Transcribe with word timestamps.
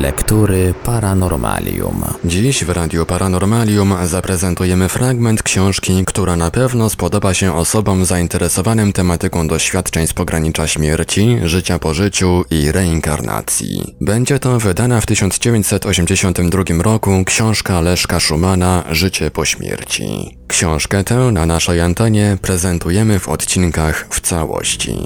Lektury 0.00 0.74
Paranormalium. 0.84 2.04
Dziś 2.24 2.64
w 2.64 2.70
Radiu 2.70 3.06
Paranormalium 3.06 3.94
zaprezentujemy 4.04 4.88
fragment 4.88 5.42
książki, 5.42 6.04
która 6.06 6.36
na 6.36 6.50
pewno 6.50 6.90
spodoba 6.90 7.34
się 7.34 7.54
osobom 7.56 8.04
zainteresowanym 8.04 8.92
tematyką 8.92 9.48
doświadczeń 9.48 10.06
z 10.06 10.12
pogranicza 10.12 10.66
śmierci, 10.66 11.38
życia 11.44 11.78
po 11.78 11.94
życiu 11.94 12.44
i 12.50 12.72
reinkarnacji. 12.72 13.96
Będzie 14.00 14.38
to 14.38 14.58
wydana 14.58 15.00
w 15.00 15.06
1982 15.06 16.82
roku 16.82 17.24
książka 17.26 17.80
Leszka 17.80 18.20
Szumana 18.20 18.84
Życie 18.90 19.30
po 19.30 19.44
śmierci. 19.44 20.38
Książkę 20.48 21.04
tę 21.04 21.16
na 21.16 21.46
naszej 21.46 21.80
antenie 21.80 22.38
prezentujemy 22.42 23.18
w 23.18 23.28
odcinkach 23.28 24.06
w 24.10 24.20
całości. 24.20 24.96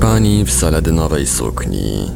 Pani 0.00 0.44
w 0.44 0.52
seledynowej 0.52 1.26
sukni. 1.26 2.10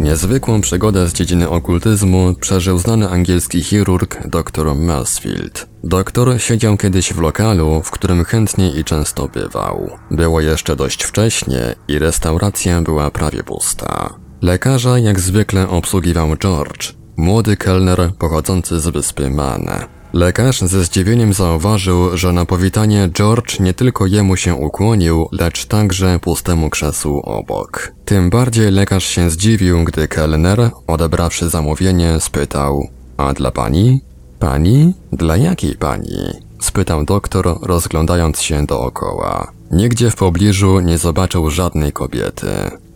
Niezwykłą 0.00 0.60
przygodę 0.60 1.08
z 1.08 1.12
dziedziny 1.12 1.48
okultyzmu 1.48 2.34
przeżył 2.40 2.78
znany 2.78 3.10
angielski 3.10 3.62
chirurg 3.62 4.28
dr 4.28 4.74
Mansfield. 4.74 5.66
Doktor 5.84 6.40
siedział 6.40 6.76
kiedyś 6.76 7.12
w 7.12 7.20
lokalu, 7.20 7.82
w 7.84 7.90
którym 7.90 8.24
chętnie 8.24 8.70
i 8.70 8.84
często 8.84 9.28
bywał. 9.28 9.90
Było 10.10 10.40
jeszcze 10.40 10.76
dość 10.76 11.04
wcześnie 11.04 11.74
i 11.88 11.98
restauracja 11.98 12.82
była 12.82 13.10
prawie 13.10 13.42
pusta. 13.42 14.14
Lekarza 14.42 14.98
jak 14.98 15.20
zwykle 15.20 15.68
obsługiwał 15.68 16.36
George, 16.36 16.92
młody 17.16 17.56
kelner 17.56 18.12
pochodzący 18.18 18.80
z 18.80 18.88
wyspy 18.88 19.30
Man. 19.30 19.68
Lekarz 20.12 20.60
ze 20.60 20.84
zdziwieniem 20.84 21.32
zauważył, 21.32 22.16
że 22.16 22.32
na 22.32 22.44
powitanie 22.44 23.08
George 23.12 23.60
nie 23.60 23.74
tylko 23.74 24.06
jemu 24.06 24.36
się 24.36 24.54
ukłonił, 24.54 25.28
lecz 25.32 25.64
także 25.64 26.18
pustemu 26.18 26.70
krzesłu 26.70 27.20
obok. 27.20 27.92
Tym 28.04 28.30
bardziej 28.30 28.70
lekarz 28.70 29.04
się 29.04 29.30
zdziwił, 29.30 29.84
gdy 29.84 30.08
kelner, 30.08 30.70
odebrawszy 30.86 31.48
zamówienie, 31.48 32.20
spytał: 32.20 32.88
A 33.16 33.32
dla 33.32 33.50
pani? 33.50 34.00
Pani? 34.38 34.94
Dla 35.12 35.36
jakiej 35.36 35.74
pani? 35.74 36.48
spytał 36.60 37.04
doktor, 37.04 37.58
rozglądając 37.62 38.42
się 38.42 38.66
dookoła. 38.66 39.52
Nigdzie 39.70 40.10
w 40.10 40.16
pobliżu 40.16 40.80
nie 40.80 40.98
zobaczył 40.98 41.50
żadnej 41.50 41.92
kobiety. 41.92 42.48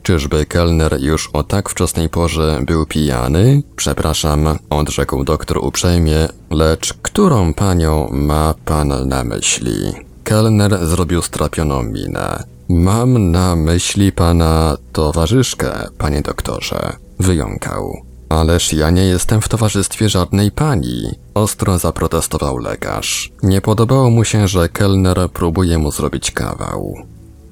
Czyżby 0.03 0.47
kelner 0.47 0.97
już 1.01 1.31
o 1.33 1.43
tak 1.43 1.69
wczesnej 1.69 2.09
porze 2.09 2.61
był 2.67 2.87
pijany? 2.87 3.63
Przepraszam, 3.77 4.59
odrzekł 4.71 5.25
doktor 5.25 5.59
uprzejmie, 5.59 6.29
lecz 6.51 6.95
którą 7.03 7.55
panią 7.55 8.09
ma 8.13 8.55
pan 8.65 9.09
na 9.09 9.25
myśli? 9.25 9.93
Kelner 10.25 10.87
zrobił 10.87 11.23
strapioną 11.23 11.83
minę. 11.83 12.45
Mam 12.69 13.31
na 13.31 13.57
myśli 13.57 14.13
pana 14.13 14.77
towarzyszkę, 14.93 15.73
panie 15.99 16.23
doktorze. 16.23 16.97
Wyjąkał. 17.19 18.03
Ależ 18.29 18.73
ja 18.73 18.91
nie 18.91 19.05
jestem 19.05 19.41
w 19.41 19.49
towarzystwie 19.49 20.09
żadnej 20.09 20.51
pani. 20.51 21.03
Ostro 21.35 21.79
zaprotestował 21.79 22.59
lekarz. 22.59 23.33
Nie 23.43 23.61
podobało 23.61 24.11
mu 24.11 24.25
się, 24.25 24.49
że 24.49 24.69
kelner 24.69 25.31
próbuje 25.33 25.79
mu 25.79 25.91
zrobić 25.91 26.31
kawał. 26.31 26.95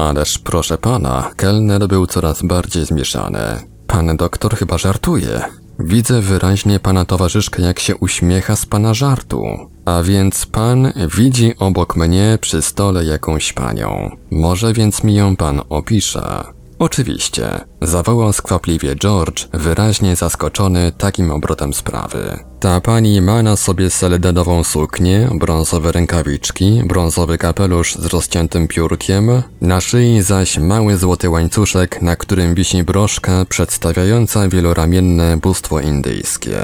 Ależ 0.01 0.39
proszę 0.39 0.79
pana, 0.79 1.31
kelner 1.37 1.89
był 1.89 2.07
coraz 2.07 2.43
bardziej 2.43 2.85
zmieszany. 2.85 3.39
Pan 3.87 4.17
doktor 4.17 4.57
chyba 4.57 4.79
żartuje. 4.79 5.43
Widzę 5.79 6.21
wyraźnie 6.21 6.81
pana 6.81 7.05
towarzyszkę, 7.05 7.63
jak 7.63 7.81
się 7.81 7.97
uśmiecha 7.97 8.57
z 8.57 8.67
pana 8.67 8.95
żartu. 8.95 9.45
A 9.85 10.03
więc 10.03 10.47
pan 10.47 10.93
widzi 11.17 11.55
obok 11.59 11.97
mnie 11.97 12.39
przy 12.41 12.63
stole 12.63 13.05
jakąś 13.05 13.53
panią. 13.53 14.17
Może 14.31 14.73
więc 14.73 15.05
mi 15.05 15.15
ją 15.15 15.37
pan 15.37 15.61
opisze. 15.69 16.45
Oczywiście, 16.81 17.61
zawołał 17.83 18.33
skwapliwie 18.33 18.97
George, 18.97 19.49
wyraźnie 19.53 20.17
zaskoczony 20.17 20.93
takim 20.99 21.31
obrotem 21.31 21.75
sprawy. 21.75 22.39
Ta 22.61 22.81
pani 22.81 23.21
ma 23.21 23.43
na 23.43 23.57
sobie 23.57 23.91
seledenową 23.91 24.65
suknię, 24.65 25.29
brązowe 25.35 25.93
rękawiczki, 25.93 26.83
brązowy 26.87 27.39
kapelusz 27.39 27.95
z 27.95 28.07
rozciętym 28.07 28.69
piórkiem, 28.69 29.43
na 29.61 29.81
szyi 29.81 30.23
zaś 30.23 30.59
mały 30.59 30.97
złoty 30.97 31.31
łańcuszek, 31.31 32.03
na 32.03 32.17
którym 32.17 32.55
wisi 32.55 32.83
broszka 32.85 33.45
przedstawiająca 33.45 34.49
wieloramienne 34.49 35.37
bóstwo 35.37 35.81
indyjskie. 35.81 36.61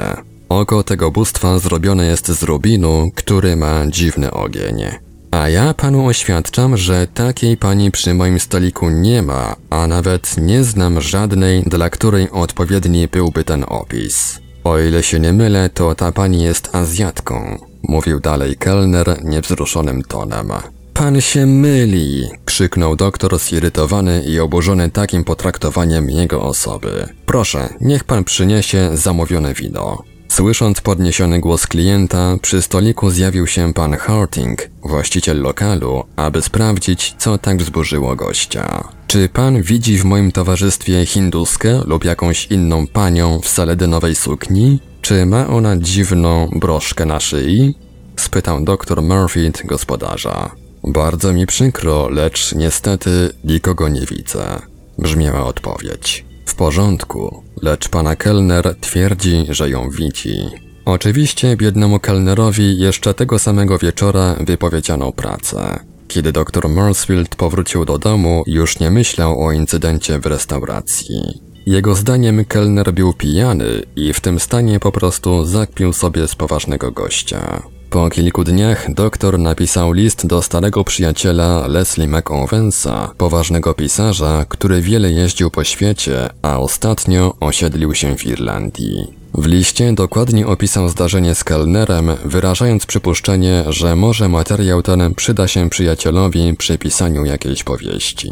Oko 0.49 0.83
tego 0.83 1.11
bóstwa 1.11 1.59
zrobione 1.59 2.05
jest 2.05 2.27
z 2.27 2.43
rubinu, 2.43 3.11
który 3.15 3.55
ma 3.55 3.87
dziwny 3.87 4.31
ogień. 4.31 5.06
A 5.37 5.49
ja 5.49 5.73
panu 5.73 6.05
oświadczam, 6.05 6.77
że 6.77 7.07
takiej 7.07 7.57
pani 7.57 7.91
przy 7.91 8.13
moim 8.13 8.39
stoliku 8.39 8.89
nie 8.89 9.21
ma, 9.21 9.55
a 9.69 9.87
nawet 9.87 10.37
nie 10.37 10.63
znam 10.63 11.01
żadnej, 11.01 11.63
dla 11.63 11.89
której 11.89 12.31
odpowiedni 12.31 13.07
byłby 13.07 13.43
ten 13.43 13.65
opis. 13.67 14.39
O 14.63 14.79
ile 14.79 15.03
się 15.03 15.19
nie 15.19 15.33
mylę, 15.33 15.69
to 15.69 15.95
ta 15.95 16.11
pani 16.11 16.43
jest 16.43 16.75
Azjatką, 16.75 17.57
mówił 17.83 18.19
dalej 18.19 18.55
kelner 18.55 19.23
niewzruszonym 19.23 20.03
tonem. 20.03 20.51
Pan 20.93 21.21
się 21.21 21.45
myli, 21.45 22.29
krzyknął 22.45 22.95
doktor 22.95 23.39
zirytowany 23.39 24.23
i 24.23 24.39
oburzony 24.39 24.89
takim 24.91 25.23
potraktowaniem 25.23 26.09
jego 26.09 26.41
osoby. 26.41 27.09
Proszę, 27.25 27.69
niech 27.81 28.03
pan 28.03 28.23
przyniesie 28.23 28.89
zamówione 28.93 29.53
wino. 29.53 30.03
Słysząc 30.29 30.81
podniesiony 30.81 31.39
głos 31.39 31.67
klienta, 31.67 32.37
przy 32.41 32.61
stoliku 32.61 33.09
zjawił 33.09 33.47
się 33.47 33.73
pan 33.73 33.93
Harting, 33.93 34.69
właściciel 34.83 35.41
lokalu, 35.41 36.03
aby 36.15 36.41
sprawdzić, 36.41 37.15
co 37.17 37.37
tak 37.37 37.57
wzburzyło 37.57 38.15
gościa. 38.15 38.87
Czy 39.07 39.29
pan 39.29 39.61
widzi 39.61 39.97
w 39.97 40.05
moim 40.05 40.31
towarzystwie 40.31 41.05
hinduskę 41.05 41.81
lub 41.85 42.05
jakąś 42.05 42.45
inną 42.45 42.87
panią 42.87 43.39
w 43.39 43.47
saledynowej 43.47 44.15
sukni? 44.15 44.79
Czy 45.01 45.25
ma 45.25 45.47
ona 45.47 45.77
dziwną 45.77 46.49
broszkę 46.55 47.05
na 47.05 47.19
szyi? 47.19 47.75
spytał 48.15 48.63
doktor 48.63 49.01
Murphy 49.01 49.51
gospodarza. 49.65 50.51
Bardzo 50.83 51.33
mi 51.33 51.45
przykro, 51.45 52.09
lecz 52.09 52.55
niestety 52.55 53.29
nikogo 53.43 53.87
nie 53.87 54.05
widzę, 54.05 54.61
brzmiała 54.97 55.45
odpowiedź. 55.45 56.26
Porządku, 56.57 57.43
lecz 57.61 57.89
pana 57.89 58.15
kelner 58.15 58.75
twierdzi, 58.81 59.45
że 59.49 59.69
ją 59.69 59.89
widzi. 59.89 60.37
Oczywiście 60.85 61.57
biednemu 61.57 61.99
kelnerowi 61.99 62.79
jeszcze 62.79 63.13
tego 63.13 63.39
samego 63.39 63.77
wieczora 63.77 64.35
wypowiedziano 64.39 65.11
pracę. 65.11 65.79
Kiedy 66.07 66.31
dr 66.31 66.69
Marsfield 66.69 67.35
powrócił 67.35 67.85
do 67.85 67.97
domu, 67.97 68.43
już 68.47 68.79
nie 68.79 68.91
myślał 68.91 69.45
o 69.45 69.51
incydencie 69.51 70.19
w 70.19 70.25
restauracji. 70.25 71.21
Jego 71.65 71.95
zdaniem 71.95 72.45
kelner 72.45 72.93
był 72.93 73.13
pijany 73.13 73.83
i 73.95 74.13
w 74.13 74.21
tym 74.21 74.39
stanie 74.39 74.79
po 74.79 74.91
prostu 74.91 75.45
zakpił 75.45 75.93
sobie 75.93 76.27
z 76.27 76.35
poważnego 76.35 76.91
gościa. 76.91 77.61
Po 77.89 78.09
kilku 78.09 78.43
dniach 78.43 78.93
doktor 78.93 79.39
napisał 79.39 79.91
list 79.91 80.27
do 80.27 80.41
starego 80.41 80.83
przyjaciela 80.83 81.67
Leslie 81.67 82.07
McOwensa, 82.07 83.11
poważnego 83.17 83.73
pisarza, 83.73 84.45
który 84.49 84.81
wiele 84.81 85.11
jeździł 85.11 85.51
po 85.51 85.63
świecie, 85.63 86.29
a 86.41 86.59
ostatnio 86.59 87.35
osiedlił 87.39 87.95
się 87.95 88.17
w 88.17 88.25
Irlandii. 88.25 89.07
W 89.33 89.45
liście 89.45 89.93
dokładnie 89.93 90.47
opisał 90.47 90.89
zdarzenie 90.89 91.35
z 91.35 91.43
kelnerem, 91.43 92.11
wyrażając 92.25 92.85
przypuszczenie, 92.85 93.63
że 93.67 93.95
może 93.95 94.29
materiał 94.29 94.81
ten 94.81 95.15
przyda 95.15 95.47
się 95.47 95.69
przyjacielowi 95.69 96.55
przy 96.57 96.77
pisaniu 96.77 97.25
jakiejś 97.25 97.63
powieści. 97.63 98.31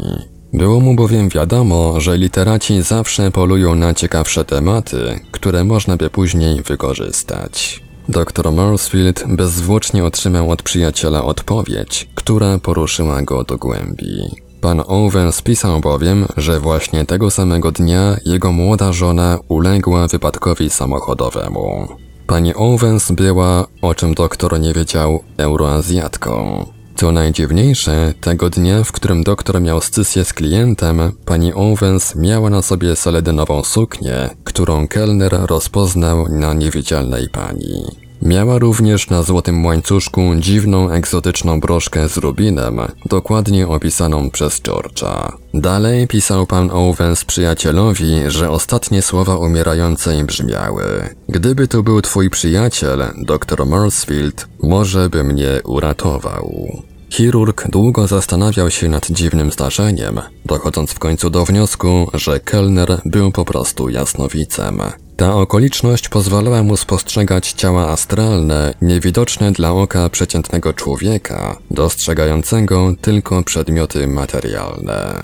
Było 0.52 0.80
mu 0.80 0.94
bowiem 0.94 1.28
wiadomo, 1.28 2.00
że 2.00 2.16
literaci 2.16 2.82
zawsze 2.82 3.30
polują 3.30 3.74
na 3.74 3.94
ciekawsze 3.94 4.44
tematy, 4.44 5.20
które 5.30 5.64
można 5.64 5.96
by 5.96 6.10
później 6.10 6.62
wykorzystać. 6.62 7.85
Dr 8.08 8.52
Marsfield 8.52 9.24
bezzwłocznie 9.28 10.04
otrzymał 10.04 10.50
od 10.50 10.62
przyjaciela 10.62 11.24
odpowiedź, 11.24 12.08
która 12.14 12.58
poruszyła 12.58 13.22
go 13.22 13.44
do 13.44 13.56
głębi. 13.56 14.30
Pan 14.60 14.82
Owens 14.86 15.42
pisał 15.42 15.80
bowiem, 15.80 16.26
że 16.36 16.60
właśnie 16.60 17.04
tego 17.04 17.30
samego 17.30 17.72
dnia 17.72 18.16
jego 18.24 18.52
młoda 18.52 18.92
żona 18.92 19.38
uległa 19.48 20.08
wypadkowi 20.08 20.70
samochodowemu. 20.70 21.88
Pani 22.26 22.54
Owens 22.54 23.12
była, 23.12 23.66
o 23.82 23.94
czym 23.94 24.14
doktor 24.14 24.60
nie 24.60 24.72
wiedział, 24.72 25.22
euroazjatką. 25.36 26.66
Co 26.96 27.12
najdziwniejsze, 27.12 28.14
tego 28.20 28.50
dnia, 28.50 28.84
w 28.84 28.92
którym 28.92 29.22
doktor 29.22 29.60
miał 29.60 29.80
scysję 29.80 30.24
z 30.24 30.32
klientem, 30.32 31.12
pani 31.24 31.54
Owens 31.54 32.14
miała 32.14 32.50
na 32.50 32.62
sobie 32.62 32.96
seledynową 32.96 33.64
suknię, 33.64 34.30
którą 34.44 34.88
kelner 34.88 35.32
rozpoznał 35.32 36.28
na 36.28 36.54
niewidzialnej 36.54 37.28
pani. 37.28 38.05
Miała 38.26 38.58
również 38.58 39.10
na 39.10 39.22
złotym 39.22 39.66
łańcuszku 39.66 40.20
dziwną, 40.38 40.90
egzotyczną 40.90 41.60
broszkę 41.60 42.08
z 42.08 42.16
rubinem, 42.16 42.80
dokładnie 43.04 43.68
opisaną 43.68 44.30
przez 44.30 44.62
George'a. 44.62 45.32
Dalej 45.54 46.08
pisał 46.08 46.46
pan 46.46 46.70
Owens 46.72 47.24
przyjacielowi, 47.24 48.14
że 48.28 48.50
ostatnie 48.50 49.02
słowa 49.02 49.36
umierającej 49.36 50.24
brzmiały: 50.24 50.84
Gdyby 51.28 51.68
to 51.68 51.82
był 51.82 52.02
twój 52.02 52.30
przyjaciel, 52.30 53.04
dr 53.26 53.66
Marsfield, 53.66 54.48
może 54.62 55.10
by 55.10 55.24
mnie 55.24 55.60
uratował. 55.64 56.82
Chirurg 57.10 57.68
długo 57.70 58.06
zastanawiał 58.06 58.70
się 58.70 58.88
nad 58.88 59.06
dziwnym 59.10 59.52
zdarzeniem, 59.52 60.20
dochodząc 60.44 60.90
w 60.90 60.98
końcu 60.98 61.30
do 61.30 61.44
wniosku, 61.44 62.10
że 62.14 62.40
kelner 62.40 63.00
był 63.04 63.32
po 63.32 63.44
prostu 63.44 63.88
jasnowicem. 63.88 64.80
Ta 65.16 65.34
okoliczność 65.34 66.08
pozwalała 66.08 66.62
mu 66.62 66.76
spostrzegać 66.76 67.52
ciała 67.52 67.88
astralne, 67.88 68.74
niewidoczne 68.82 69.52
dla 69.52 69.72
oka 69.72 70.08
przeciętnego 70.08 70.72
człowieka, 70.72 71.56
dostrzegającego 71.70 72.92
tylko 73.00 73.42
przedmioty 73.42 74.06
materialne. 74.06 75.22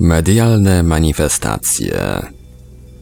Medialne 0.00 0.82
manifestacje 0.82 2.00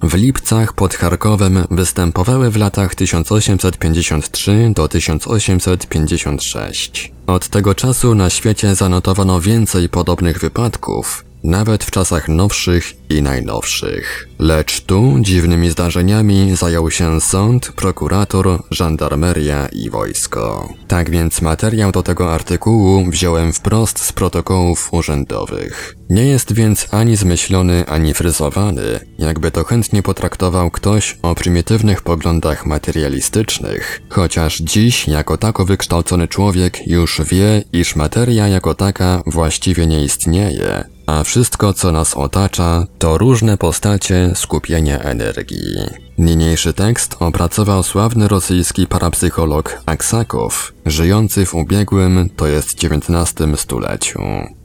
w 0.02 0.14
Lipcach 0.14 0.72
pod 0.72 0.94
Charkowem 0.94 1.64
występowały 1.70 2.50
w 2.50 2.56
latach 2.56 2.94
1853 2.94 4.72
do 4.74 4.88
1856. 4.88 7.12
Od 7.26 7.48
tego 7.48 7.74
czasu 7.74 8.14
na 8.14 8.30
świecie 8.30 8.74
zanotowano 8.74 9.40
więcej 9.40 9.88
podobnych 9.88 10.38
wypadków, 10.38 11.24
nawet 11.44 11.84
w 11.84 11.90
czasach 11.90 12.28
nowszych 12.28 13.10
i 13.10 13.22
najnowszych. 13.22 14.28
Lecz 14.38 14.80
tu 14.80 15.16
dziwnymi 15.20 15.70
zdarzeniami 15.70 16.56
zajął 16.56 16.90
się 16.90 17.20
sąd, 17.20 17.72
prokurator, 17.76 18.62
żandarmeria 18.70 19.68
i 19.72 19.90
wojsko. 19.90 20.68
Tak 20.88 21.10
więc 21.10 21.42
materiał 21.42 21.92
do 21.92 22.02
tego 22.02 22.34
artykułu 22.34 23.04
wziąłem 23.10 23.52
wprost 23.52 23.98
z 23.98 24.12
protokołów 24.12 24.88
urzędowych. 24.92 25.96
Nie 26.10 26.26
jest 26.26 26.52
więc 26.52 26.94
ani 26.94 27.16
zmyślony, 27.16 27.86
ani 27.86 28.14
fryzowany, 28.14 29.00
jakby 29.18 29.50
to 29.50 29.64
chętnie 29.64 30.02
potraktował 30.02 30.70
ktoś 30.70 31.18
o 31.22 31.34
prymitywnych 31.34 32.02
poglądach 32.02 32.66
materialistycznych, 32.66 34.02
chociaż 34.08 34.58
dziś 34.58 35.08
jako 35.08 35.36
tako 35.36 35.64
wykształcony 35.64 36.28
człowiek 36.28 36.86
już 36.86 37.20
wie, 37.30 37.62
iż 37.72 37.96
materia 37.96 38.48
jako 38.48 38.74
taka 38.74 39.22
właściwie 39.26 39.86
nie 39.86 40.04
istnieje, 40.04 40.97
a 41.08 41.24
wszystko 41.24 41.72
co 41.72 41.92
nas 41.92 42.16
otacza 42.16 42.86
to 42.98 43.18
różne 43.18 43.56
postacie 43.56 44.32
skupienia 44.34 44.98
energii. 44.98 45.76
Niniejszy 46.18 46.72
tekst 46.72 47.16
opracował 47.20 47.82
sławny 47.82 48.28
rosyjski 48.28 48.86
parapsycholog 48.86 49.82
Aksakow, 49.86 50.72
żyjący 50.86 51.46
w 51.46 51.54
ubiegłym, 51.54 52.30
to 52.36 52.46
jest 52.46 52.84
XIX 52.84 53.60
stuleciu. 53.60 54.20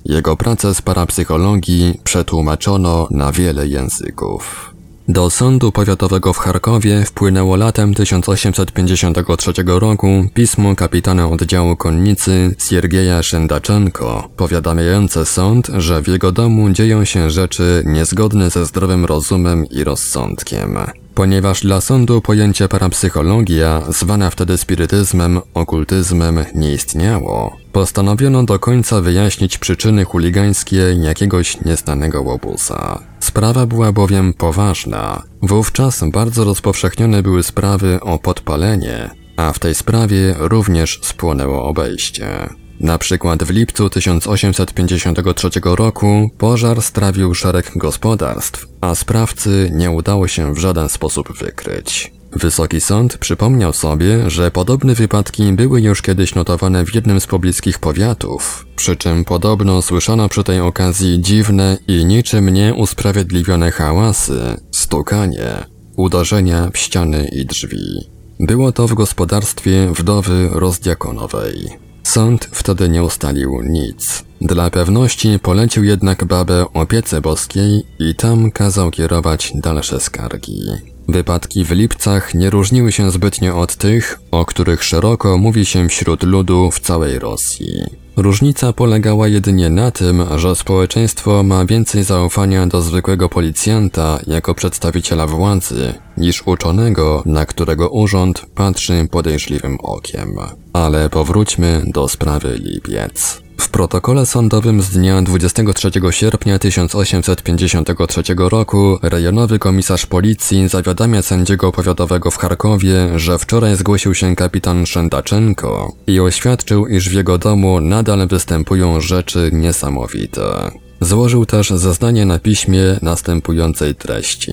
Jego 0.06 0.38
pracę 0.38 0.76
z 0.76 0.82
parapsychologii 0.82 2.00
przetłumaczono 2.04 3.08
na 3.12 3.32
wiele 3.32 3.68
języków. 3.68 4.73
Do 5.08 5.30
sądu 5.30 5.72
powiatowego 5.72 6.34
w 6.34 6.38
Charkowie 6.38 7.06
wpłynęło 7.06 7.56
latem 7.56 7.94
1853 7.94 9.54
roku 9.66 10.08
pismo 10.34 10.76
kapitana 10.76 11.30
oddziału 11.30 11.76
konnicy 11.76 12.56
Siergieja 12.58 13.24
Szendaczenko, 13.24 14.30
powiadamiające 14.38 15.26
sąd, 15.26 15.68
że 15.78 16.02
w 16.02 16.08
jego 16.08 16.32
domu 16.32 16.70
dzieją 16.70 17.06
się 17.06 17.30
rzeczy 17.30 17.84
niezgodne 17.86 18.50
ze 18.50 18.66
zdrowym 18.66 19.06
rozumem 19.06 19.66
i 19.66 19.84
rozsądkiem. 19.84 20.78
Ponieważ 21.16 21.62
dla 21.62 21.82
sądu 21.82 22.22
pojęcie 22.22 22.68
parapsychologia, 22.68 23.82
zwana 23.90 24.30
wtedy 24.30 24.58
spirytyzmem, 24.58 25.42
okultyzmem, 25.54 26.46
nie 26.56 26.74
istniało, 26.74 27.58
postanowiono 27.72 28.44
do 28.44 28.60
końca 28.60 29.02
wyjaśnić 29.02 29.58
przyczyny 29.58 30.06
chuligańskie 30.06 30.96
jakiegoś 31.02 31.62
nieznanego 31.62 32.22
łobuza. 32.22 33.00
Sprawa 33.20 33.66
była 33.66 33.92
bowiem 33.92 34.34
poważna. 34.34 35.24
Wówczas 35.42 36.04
bardzo 36.12 36.44
rozpowszechnione 36.44 37.24
były 37.24 37.44
sprawy 37.44 38.00
o 38.02 38.20
podpalenie, 38.20 39.10
a 39.38 39.54
w 39.54 39.60
tej 39.60 39.76
sprawie 39.76 40.36
również 40.38 41.00
spłonęło 41.02 41.64
obejście. 41.64 42.50
Na 42.80 42.98
przykład 42.98 43.44
w 43.44 43.50
lipcu 43.50 43.90
1853 43.90 45.50
roku 45.64 46.30
pożar 46.38 46.82
strawił 46.82 47.36
szereg 47.36 47.72
gospodarstw, 47.76 48.68
a 48.82 48.96
sprawcy 48.96 49.72
nie 49.74 49.92
udało 49.92 50.28
się 50.28 50.54
w 50.54 50.58
żaden 50.58 50.90
sposób 50.90 51.38
wykryć. 51.38 52.14
Wysoki 52.36 52.82
Sąd 52.82 53.18
przypomniał 53.18 53.74
sobie, 53.74 54.30
że 54.30 54.52
podobne 54.52 54.96
wypadki 54.96 55.52
były 55.52 55.82
już 55.82 56.02
kiedyś 56.02 56.36
notowane 56.36 56.86
w 56.86 56.96
jednym 56.96 57.20
z 57.20 57.28
pobliskich 57.28 57.80
powiatów, 57.80 58.66
przy 58.76 58.96
czym 58.96 59.26
podobno 59.26 59.82
słyszano 59.82 60.30
przy 60.30 60.44
tej 60.44 60.60
okazji 60.60 61.22
dziwne 61.22 61.78
i 61.88 62.06
niczym 62.06 62.50
nie 62.50 62.74
usprawiedliwione 62.74 63.72
hałasy, 63.72 64.58
stukanie, 64.72 65.66
uderzenia 65.98 66.70
w 66.74 66.78
ściany 66.78 67.30
i 67.32 67.46
drzwi. 67.46 68.10
Było 68.40 68.72
to 68.72 68.88
w 68.88 68.94
gospodarstwie 68.94 69.88
wdowy 69.96 70.50
rozdiakonowej. 70.52 71.70
Sąd 72.04 72.50
wtedy 72.52 72.90
nie 72.90 73.04
ustalił 73.04 73.62
nic. 73.62 74.24
Dla 74.42 74.70
pewności 74.70 75.40
polecił 75.40 75.84
jednak 75.84 76.26
babę 76.26 76.66
opiece 76.74 77.22
boskiej 77.22 77.84
i 78.00 78.16
tam 78.16 78.52
kazał 78.52 78.92
kierować 78.92 79.52
dalsze 79.56 80.00
skargi. 80.00 80.62
Wypadki 81.08 81.66
w 81.66 81.72
Lipcach 81.72 82.34
nie 82.34 82.50
różniły 82.50 82.92
się 82.92 83.12
zbytnio 83.12 83.60
od 83.60 83.76
tych, 83.76 84.20
o 84.32 84.46
których 84.46 84.84
szeroko 84.84 85.38
mówi 85.38 85.66
się 85.66 85.90
wśród 85.90 86.24
ludu 86.24 86.72
w 86.72 86.80
całej 86.80 87.20
Rosji. 87.20 88.03
Różnica 88.18 88.74
polegała 88.74 89.28
jedynie 89.28 89.70
na 89.70 89.92
tym, 89.92 90.24
że 90.36 90.56
społeczeństwo 90.56 91.44
ma 91.44 91.66
więcej 91.66 92.04
zaufania 92.04 92.68
do 92.68 92.82
zwykłego 92.82 93.30
policjanta 93.30 94.20
jako 94.28 94.56
przedstawiciela 94.56 95.28
władzy, 95.28 95.94
niż 96.18 96.48
uczonego, 96.48 97.24
na 97.26 97.46
którego 97.46 97.90
urząd 97.90 98.46
patrzy 98.56 99.08
podejrzliwym 99.12 99.78
okiem. 99.84 100.36
Ale 100.74 101.10
powróćmy 101.10 101.82
do 101.88 102.08
sprawy 102.08 102.60
Lipiec. 102.60 103.43
Protokole 103.74 104.26
sądowym 104.26 104.82
z 104.82 104.90
dnia 104.90 105.22
23 105.22 105.92
sierpnia 106.12 106.60
1853 106.60 108.24
roku 108.38 109.00
rejonowy 109.02 109.60
komisarz 109.60 110.06
policji 110.06 110.68
zawiadamia 110.68 111.22
sędziego 111.22 111.72
powiatowego 111.72 112.32
w 112.32 112.38
Charkowie, 112.38 113.20
że 113.20 113.40
wczoraj 113.40 113.76
zgłosił 113.76 114.14
się 114.14 114.36
kapitan 114.36 114.86
Szendaczenko 114.86 115.92
i 116.08 116.20
oświadczył, 116.20 116.88
iż 116.88 117.10
w 117.10 117.14
jego 117.14 117.38
domu 117.38 117.82
nadal 117.82 118.28
występują 118.28 119.02
rzeczy 119.02 119.50
niesamowite. 119.54 120.72
Złożył 121.04 121.46
też 121.46 121.70
zeznanie 121.70 122.26
na 122.26 122.40
piśmie 122.40 123.00
następującej 123.02 123.96
treści. 123.96 124.52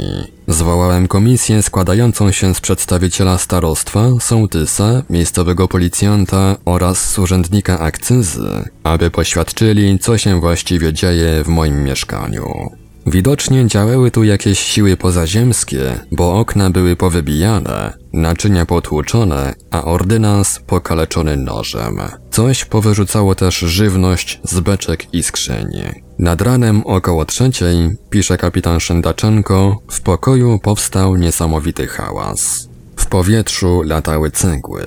Zwołałem 0.48 1.08
komisję 1.08 1.62
składającą 1.62 2.32
się 2.32 2.54
z 2.54 2.60
przedstawiciela 2.60 3.38
starostwa, 3.38 4.08
sołtysa, 4.20 5.02
miejscowego 5.10 5.68
policjanta 5.68 6.56
oraz 6.64 7.18
urzędnika 7.18 7.78
akcyzy, 7.78 8.64
aby 8.82 9.10
poświadczyli, 9.10 9.98
co 9.98 10.18
się 10.18 10.40
właściwie 10.40 10.92
dzieje 10.92 11.44
w 11.44 11.48
moim 11.48 11.84
mieszkaniu. 11.84 12.79
Widocznie 13.12 13.66
działały 13.66 14.10
tu 14.10 14.24
jakieś 14.24 14.58
siły 14.58 14.96
pozaziemskie, 14.96 16.00
bo 16.12 16.38
okna 16.38 16.70
były 16.70 16.96
powybijane, 16.96 17.92
naczynia 18.12 18.66
potłuczone, 18.66 19.54
a 19.70 19.84
ordynans 19.84 20.60
pokaleczony 20.66 21.36
nożem. 21.36 21.98
Coś 22.30 22.64
powyrzucało 22.64 23.34
też 23.34 23.58
żywność 23.58 24.40
z 24.44 24.60
beczek 24.60 25.14
i 25.14 25.22
skrzyni. 25.22 25.82
Nad 26.18 26.40
ranem 26.40 26.82
około 26.86 27.24
trzeciej, 27.24 27.90
pisze 28.10 28.38
kapitan 28.38 28.80
Szendaczenko, 28.80 29.78
w 29.90 30.00
pokoju 30.00 30.58
powstał 30.58 31.16
niesamowity 31.16 31.86
hałas. 31.86 32.68
W 32.96 33.06
powietrzu 33.06 33.82
latały 33.82 34.30
cegły. 34.30 34.82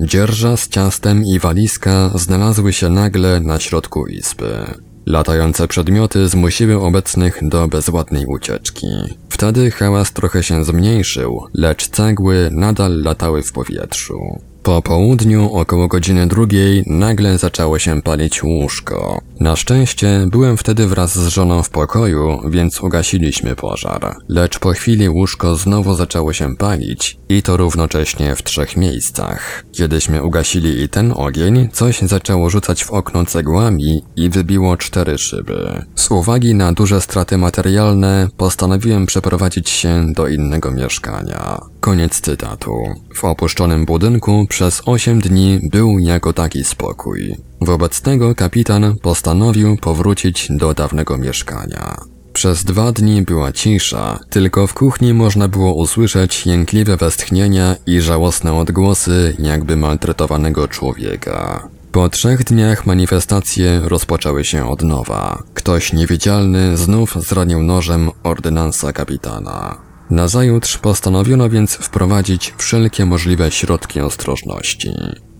Dzierża 0.00 0.56
z 0.56 0.68
ciastem 0.68 1.24
i 1.24 1.38
walizka 1.38 2.10
znalazły 2.14 2.72
się 2.72 2.88
nagle 2.88 3.40
na 3.40 3.60
środku 3.60 4.06
izby. 4.06 4.66
Latające 5.06 5.68
przedmioty 5.68 6.28
zmusiły 6.28 6.80
obecnych 6.80 7.38
do 7.42 7.68
bezładnej 7.68 8.26
ucieczki. 8.26 8.86
Wtedy 9.28 9.70
hałas 9.70 10.12
trochę 10.12 10.42
się 10.42 10.64
zmniejszył, 10.64 11.46
lecz 11.54 11.88
cegły 11.88 12.48
nadal 12.52 13.02
latały 13.02 13.42
w 13.42 13.52
powietrzu. 13.52 14.40
Po 14.62 14.82
południu, 14.82 15.52
około 15.52 15.88
godziny 15.88 16.26
drugiej, 16.26 16.84
nagle 16.86 17.38
zaczęło 17.38 17.78
się 17.78 18.02
palić 18.02 18.42
łóżko. 18.42 19.20
Na 19.40 19.56
szczęście 19.56 20.26
byłem 20.30 20.56
wtedy 20.56 20.86
wraz 20.86 21.18
z 21.18 21.28
żoną 21.28 21.62
w 21.62 21.70
pokoju, 21.70 22.40
więc 22.50 22.82
ugasiliśmy 22.82 23.56
pożar. 23.56 24.16
Lecz 24.28 24.58
po 24.58 24.70
chwili 24.70 25.08
łóżko 25.08 25.56
znowu 25.56 25.94
zaczęło 25.94 26.32
się 26.32 26.56
palić 26.56 27.18
i 27.28 27.42
to 27.42 27.56
równocześnie 27.56 28.36
w 28.36 28.42
trzech 28.42 28.76
miejscach. 28.76 29.64
Kiedyśmy 29.72 30.22
ugasili 30.22 30.82
i 30.82 30.88
ten 30.88 31.12
ogień, 31.16 31.68
coś 31.72 31.98
zaczęło 31.98 32.50
rzucać 32.50 32.84
w 32.84 32.90
okno 32.90 33.24
cegłami 33.24 34.02
i 34.16 34.30
wybiło 34.30 34.76
cztery 34.76 35.18
szyby. 35.18 35.84
Z 35.94 36.10
uwagi 36.10 36.54
na 36.54 36.72
duże 36.72 37.00
straty 37.00 37.38
materialne 37.38 38.28
postanowiłem 38.36 39.06
przeprowadzić 39.06 39.70
się 39.70 40.06
do 40.12 40.28
innego 40.28 40.70
mieszkania. 40.70 41.71
Koniec 41.82 42.20
cytatu. 42.20 42.72
W 43.14 43.24
opuszczonym 43.24 43.84
budynku 43.84 44.46
przez 44.48 44.82
8 44.86 45.20
dni 45.20 45.60
był 45.72 45.98
jako 45.98 46.32
taki 46.32 46.64
spokój. 46.64 47.36
Wobec 47.60 48.00
tego 48.00 48.34
kapitan 48.34 48.96
postanowił 49.02 49.76
powrócić 49.76 50.46
do 50.50 50.74
dawnego 50.74 51.18
mieszkania. 51.18 51.96
Przez 52.32 52.64
dwa 52.64 52.92
dni 52.92 53.22
była 53.22 53.52
cisza, 53.52 54.18
tylko 54.30 54.66
w 54.66 54.74
kuchni 54.74 55.14
można 55.14 55.48
było 55.48 55.74
usłyszeć 55.74 56.46
jękliwe 56.46 56.96
westchnienia 56.96 57.76
i 57.86 58.00
żałosne 58.00 58.54
odgłosy 58.54 59.36
jakby 59.38 59.76
maltretowanego 59.76 60.68
człowieka. 60.68 61.68
Po 61.92 62.08
trzech 62.08 62.44
dniach 62.44 62.86
manifestacje 62.86 63.80
rozpoczęły 63.84 64.44
się 64.44 64.68
od 64.70 64.82
nowa. 64.82 65.42
Ktoś 65.54 65.92
niewidzialny 65.92 66.76
znów 66.76 67.14
zranił 67.16 67.62
nożem 67.62 68.10
ordynansa 68.22 68.92
kapitana. 68.92 69.91
Nazajutrz 70.12 70.78
postanowiono 70.78 71.50
więc 71.50 71.74
wprowadzić 71.74 72.54
wszelkie 72.58 73.06
możliwe 73.06 73.50
środki 73.50 74.00
ostrożności. 74.00 74.90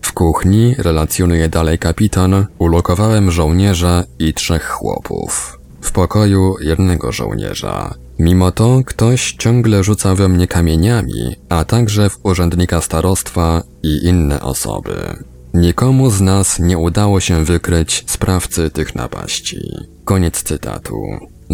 W 0.01 0.13
kuchni, 0.13 0.75
relacjonuje 0.77 1.49
dalej 1.49 1.79
kapitan, 1.79 2.45
ulokowałem 2.57 3.31
żołnierza 3.31 4.03
i 4.19 4.33
trzech 4.33 4.69
chłopów. 4.69 5.59
W 5.81 5.91
pokoju 5.91 6.55
jednego 6.61 7.11
żołnierza. 7.11 7.93
Mimo 8.19 8.51
to 8.51 8.81
ktoś 8.85 9.31
ciągle 9.39 9.83
rzucał 9.83 10.15
we 10.15 10.29
mnie 10.29 10.47
kamieniami, 10.47 11.35
a 11.49 11.65
także 11.65 12.09
w 12.09 12.19
urzędnika 12.23 12.81
starostwa 12.81 13.63
i 13.83 14.05
inne 14.05 14.41
osoby. 14.41 15.23
Nikomu 15.53 16.09
z 16.09 16.21
nas 16.21 16.59
nie 16.59 16.77
udało 16.77 17.19
się 17.19 17.43
wykryć 17.43 18.03
sprawcy 18.07 18.69
tych 18.69 18.95
napaści. 18.95 19.59
Koniec 20.05 20.43
cytatu. 20.43 20.97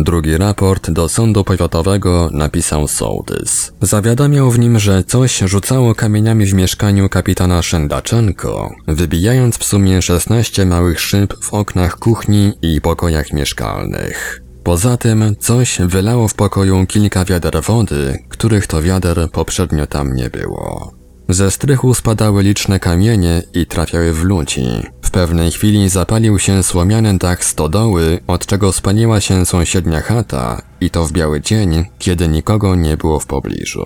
Drugi 0.04 0.38
raport 0.38 0.92
do 0.92 1.10
sądu 1.10 1.44
powiatowego 1.44 2.30
napisał 2.34 2.88
sołtys. 2.88 3.74
Zawiadamiał 3.82 4.52
w 4.52 4.60
nim, 4.60 4.80
że 4.80 5.04
coś 5.04 5.38
rzucało 5.38 5.96
kamieniami 5.96 6.46
w 6.46 6.54
mieszkaniu 6.54 7.10
kapitana 7.10 7.62
Szendaczenko, 7.62 8.70
wybijając 8.88 9.58
w 9.58 9.64
sumie 9.64 10.02
16 10.02 10.66
małych 10.66 11.02
szyb 11.02 11.34
w 11.42 11.54
oknach 11.54 12.00
kuchni 12.00 12.54
i 12.62 12.82
pokojach 12.82 13.34
mieszkalnych. 13.34 14.42
Poza 14.64 14.98
tym 14.98 15.36
coś 15.40 15.78
wylało 15.80 16.28
w 16.28 16.34
pokoju 16.34 16.86
kilka 16.86 17.26
wiader 17.26 17.62
wody, 17.62 18.18
których 18.30 18.68
to 18.68 18.82
wiader 18.82 19.30
poprzednio 19.32 19.88
tam 19.88 20.16
nie 20.16 20.30
było. 20.30 20.99
Ze 21.30 21.52
strychu 21.52 21.94
spadały 21.94 22.44
liczne 22.44 22.80
kamienie 22.80 23.44
i 23.54 23.66
trafiały 23.66 24.14
w 24.14 24.24
ludzi. 24.24 24.66
W 25.02 25.12
pewnej 25.12 25.52
chwili 25.52 25.90
zapalił 25.90 26.40
się 26.40 26.64
słomiany 26.64 27.18
dach 27.18 27.46
stodoły, 27.46 28.20
od 28.28 28.46
czego 28.46 28.72
spaliła 28.74 29.22
się 29.22 29.46
sąsiednia 29.46 30.02
chata 30.02 30.62
i 30.82 30.90
to 30.90 31.06
w 31.06 31.12
biały 31.12 31.42
dzień, 31.42 31.86
kiedy 32.00 32.28
nikogo 32.28 32.76
nie 32.76 32.98
było 32.98 33.20
w 33.20 33.26
pobliżu. 33.26 33.86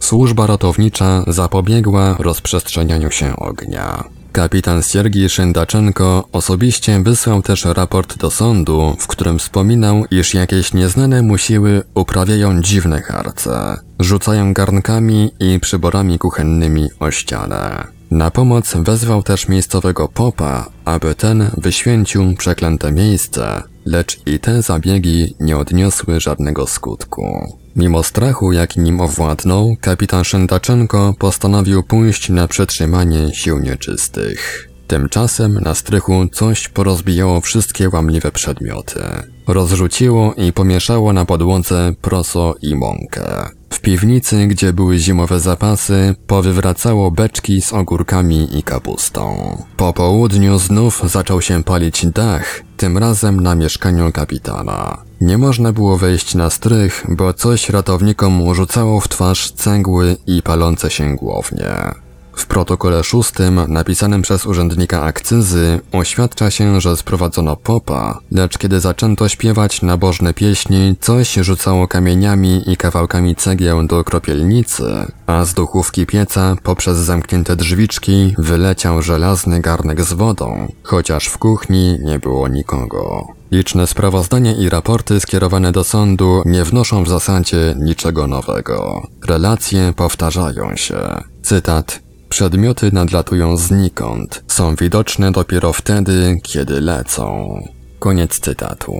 Służba 0.00 0.46
ratownicza 0.46 1.24
zapobiegła 1.26 2.16
rozprzestrzenianiu 2.18 3.10
się 3.10 3.36
ognia. 3.36 4.04
Kapitan 4.34 4.82
Siergiej 4.82 5.28
Szendaczenko 5.28 6.28
osobiście 6.32 7.02
wysłał 7.02 7.42
też 7.42 7.64
raport 7.64 8.18
do 8.18 8.30
sądu, 8.30 8.96
w 8.98 9.06
którym 9.06 9.38
wspominał, 9.38 10.04
iż 10.10 10.34
jakieś 10.34 10.72
nieznane 10.72 11.22
mu 11.22 11.38
siły 11.38 11.82
uprawiają 11.94 12.62
dziwne 12.62 13.02
harce. 13.02 13.76
Rzucają 14.00 14.52
garnkami 14.52 15.30
i 15.40 15.60
przyborami 15.60 16.18
kuchennymi 16.18 16.88
o 17.00 17.10
ścianę. 17.10 17.84
Na 18.10 18.30
pomoc 18.30 18.74
wezwał 18.76 19.22
też 19.22 19.48
miejscowego 19.48 20.08
popa, 20.08 20.66
aby 20.84 21.14
ten 21.14 21.50
wyświęcił 21.56 22.34
przeklęte 22.36 22.92
miejsce, 22.92 23.62
lecz 23.84 24.20
i 24.26 24.38
te 24.38 24.62
zabiegi 24.62 25.34
nie 25.40 25.56
odniosły 25.56 26.20
żadnego 26.20 26.66
skutku. 26.66 27.58
Mimo 27.76 28.02
strachu, 28.02 28.52
jaki 28.52 28.80
nim 28.80 29.00
owładnął, 29.00 29.76
kapitan 29.80 30.24
Szendaczenko 30.24 31.14
postanowił 31.18 31.82
pójść 31.82 32.28
na 32.28 32.48
przetrzymanie 32.48 33.34
sił 33.34 33.58
nieczystych. 33.58 34.73
Tymczasem 34.86 35.54
na 35.54 35.74
strychu 35.74 36.28
coś 36.32 36.68
porozbijało 36.68 37.40
wszystkie 37.40 37.88
łamliwe 37.88 38.32
przedmioty. 38.32 39.00
Rozrzuciło 39.46 40.34
i 40.34 40.52
pomieszało 40.52 41.12
na 41.12 41.24
podłodze 41.24 41.92
proso 42.02 42.54
i 42.62 42.76
mąkę. 42.76 43.48
W 43.70 43.80
piwnicy, 43.80 44.46
gdzie 44.46 44.72
były 44.72 44.98
zimowe 44.98 45.40
zapasy, 45.40 46.14
powywracało 46.26 47.10
beczki 47.10 47.62
z 47.62 47.72
ogórkami 47.72 48.58
i 48.58 48.62
kapustą. 48.62 49.56
Po 49.76 49.92
południu 49.92 50.58
znów 50.58 51.02
zaczął 51.04 51.42
się 51.42 51.64
palić 51.64 52.06
dach, 52.06 52.60
tym 52.76 52.98
razem 52.98 53.40
na 53.40 53.54
mieszkaniu 53.54 54.12
kapitana. 54.12 55.02
Nie 55.20 55.38
można 55.38 55.72
było 55.72 55.98
wejść 55.98 56.34
na 56.34 56.50
strych, 56.50 57.06
bo 57.08 57.34
coś 57.34 57.70
ratownikom 57.70 58.54
rzucało 58.54 59.00
w 59.00 59.08
twarz 59.08 59.50
cegły 59.50 60.16
i 60.26 60.42
palące 60.42 60.90
się 60.90 61.16
głownie. 61.16 62.03
W 62.36 62.46
protokole 62.46 63.04
szóstym, 63.04 63.60
napisanym 63.68 64.22
przez 64.22 64.46
urzędnika 64.46 65.02
akcyzy, 65.02 65.80
oświadcza 65.92 66.50
się, 66.50 66.80
że 66.80 66.96
sprowadzono 66.96 67.56
popa, 67.56 68.18
lecz 68.30 68.58
kiedy 68.58 68.80
zaczęto 68.80 69.28
śpiewać 69.28 69.82
nabożne 69.82 70.34
pieśni, 70.34 70.96
coś 71.00 71.34
rzucało 71.34 71.88
kamieniami 71.88 72.62
i 72.72 72.76
kawałkami 72.76 73.36
cegieł 73.36 73.86
do 73.86 74.04
kropielnicy, 74.04 74.84
a 75.26 75.44
z 75.44 75.54
duchówki 75.54 76.06
pieca 76.06 76.56
poprzez 76.62 76.98
zamknięte 76.98 77.56
drzwiczki 77.56 78.34
wyleciał 78.38 79.02
żelazny 79.02 79.60
garnek 79.60 80.02
z 80.02 80.12
wodą, 80.12 80.72
chociaż 80.82 81.26
w 81.26 81.38
kuchni 81.38 81.98
nie 82.02 82.18
było 82.18 82.48
nikogo. 82.48 83.26
Liczne 83.50 83.86
sprawozdania 83.86 84.52
i 84.52 84.68
raporty 84.68 85.20
skierowane 85.20 85.72
do 85.72 85.84
sądu 85.84 86.42
nie 86.44 86.64
wnoszą 86.64 87.04
w 87.04 87.08
zasadzie 87.08 87.74
niczego 87.78 88.26
nowego. 88.26 89.02
Relacje 89.26 89.92
powtarzają 89.96 90.76
się. 90.76 91.22
Cytat 91.42 92.03
Przedmioty 92.34 92.92
nadlatują 92.92 93.56
znikąd, 93.56 94.42
są 94.48 94.74
widoczne 94.74 95.32
dopiero 95.32 95.72
wtedy, 95.72 96.40
kiedy 96.42 96.80
lecą. 96.80 97.58
Koniec 97.98 98.40
cytatu. 98.40 98.92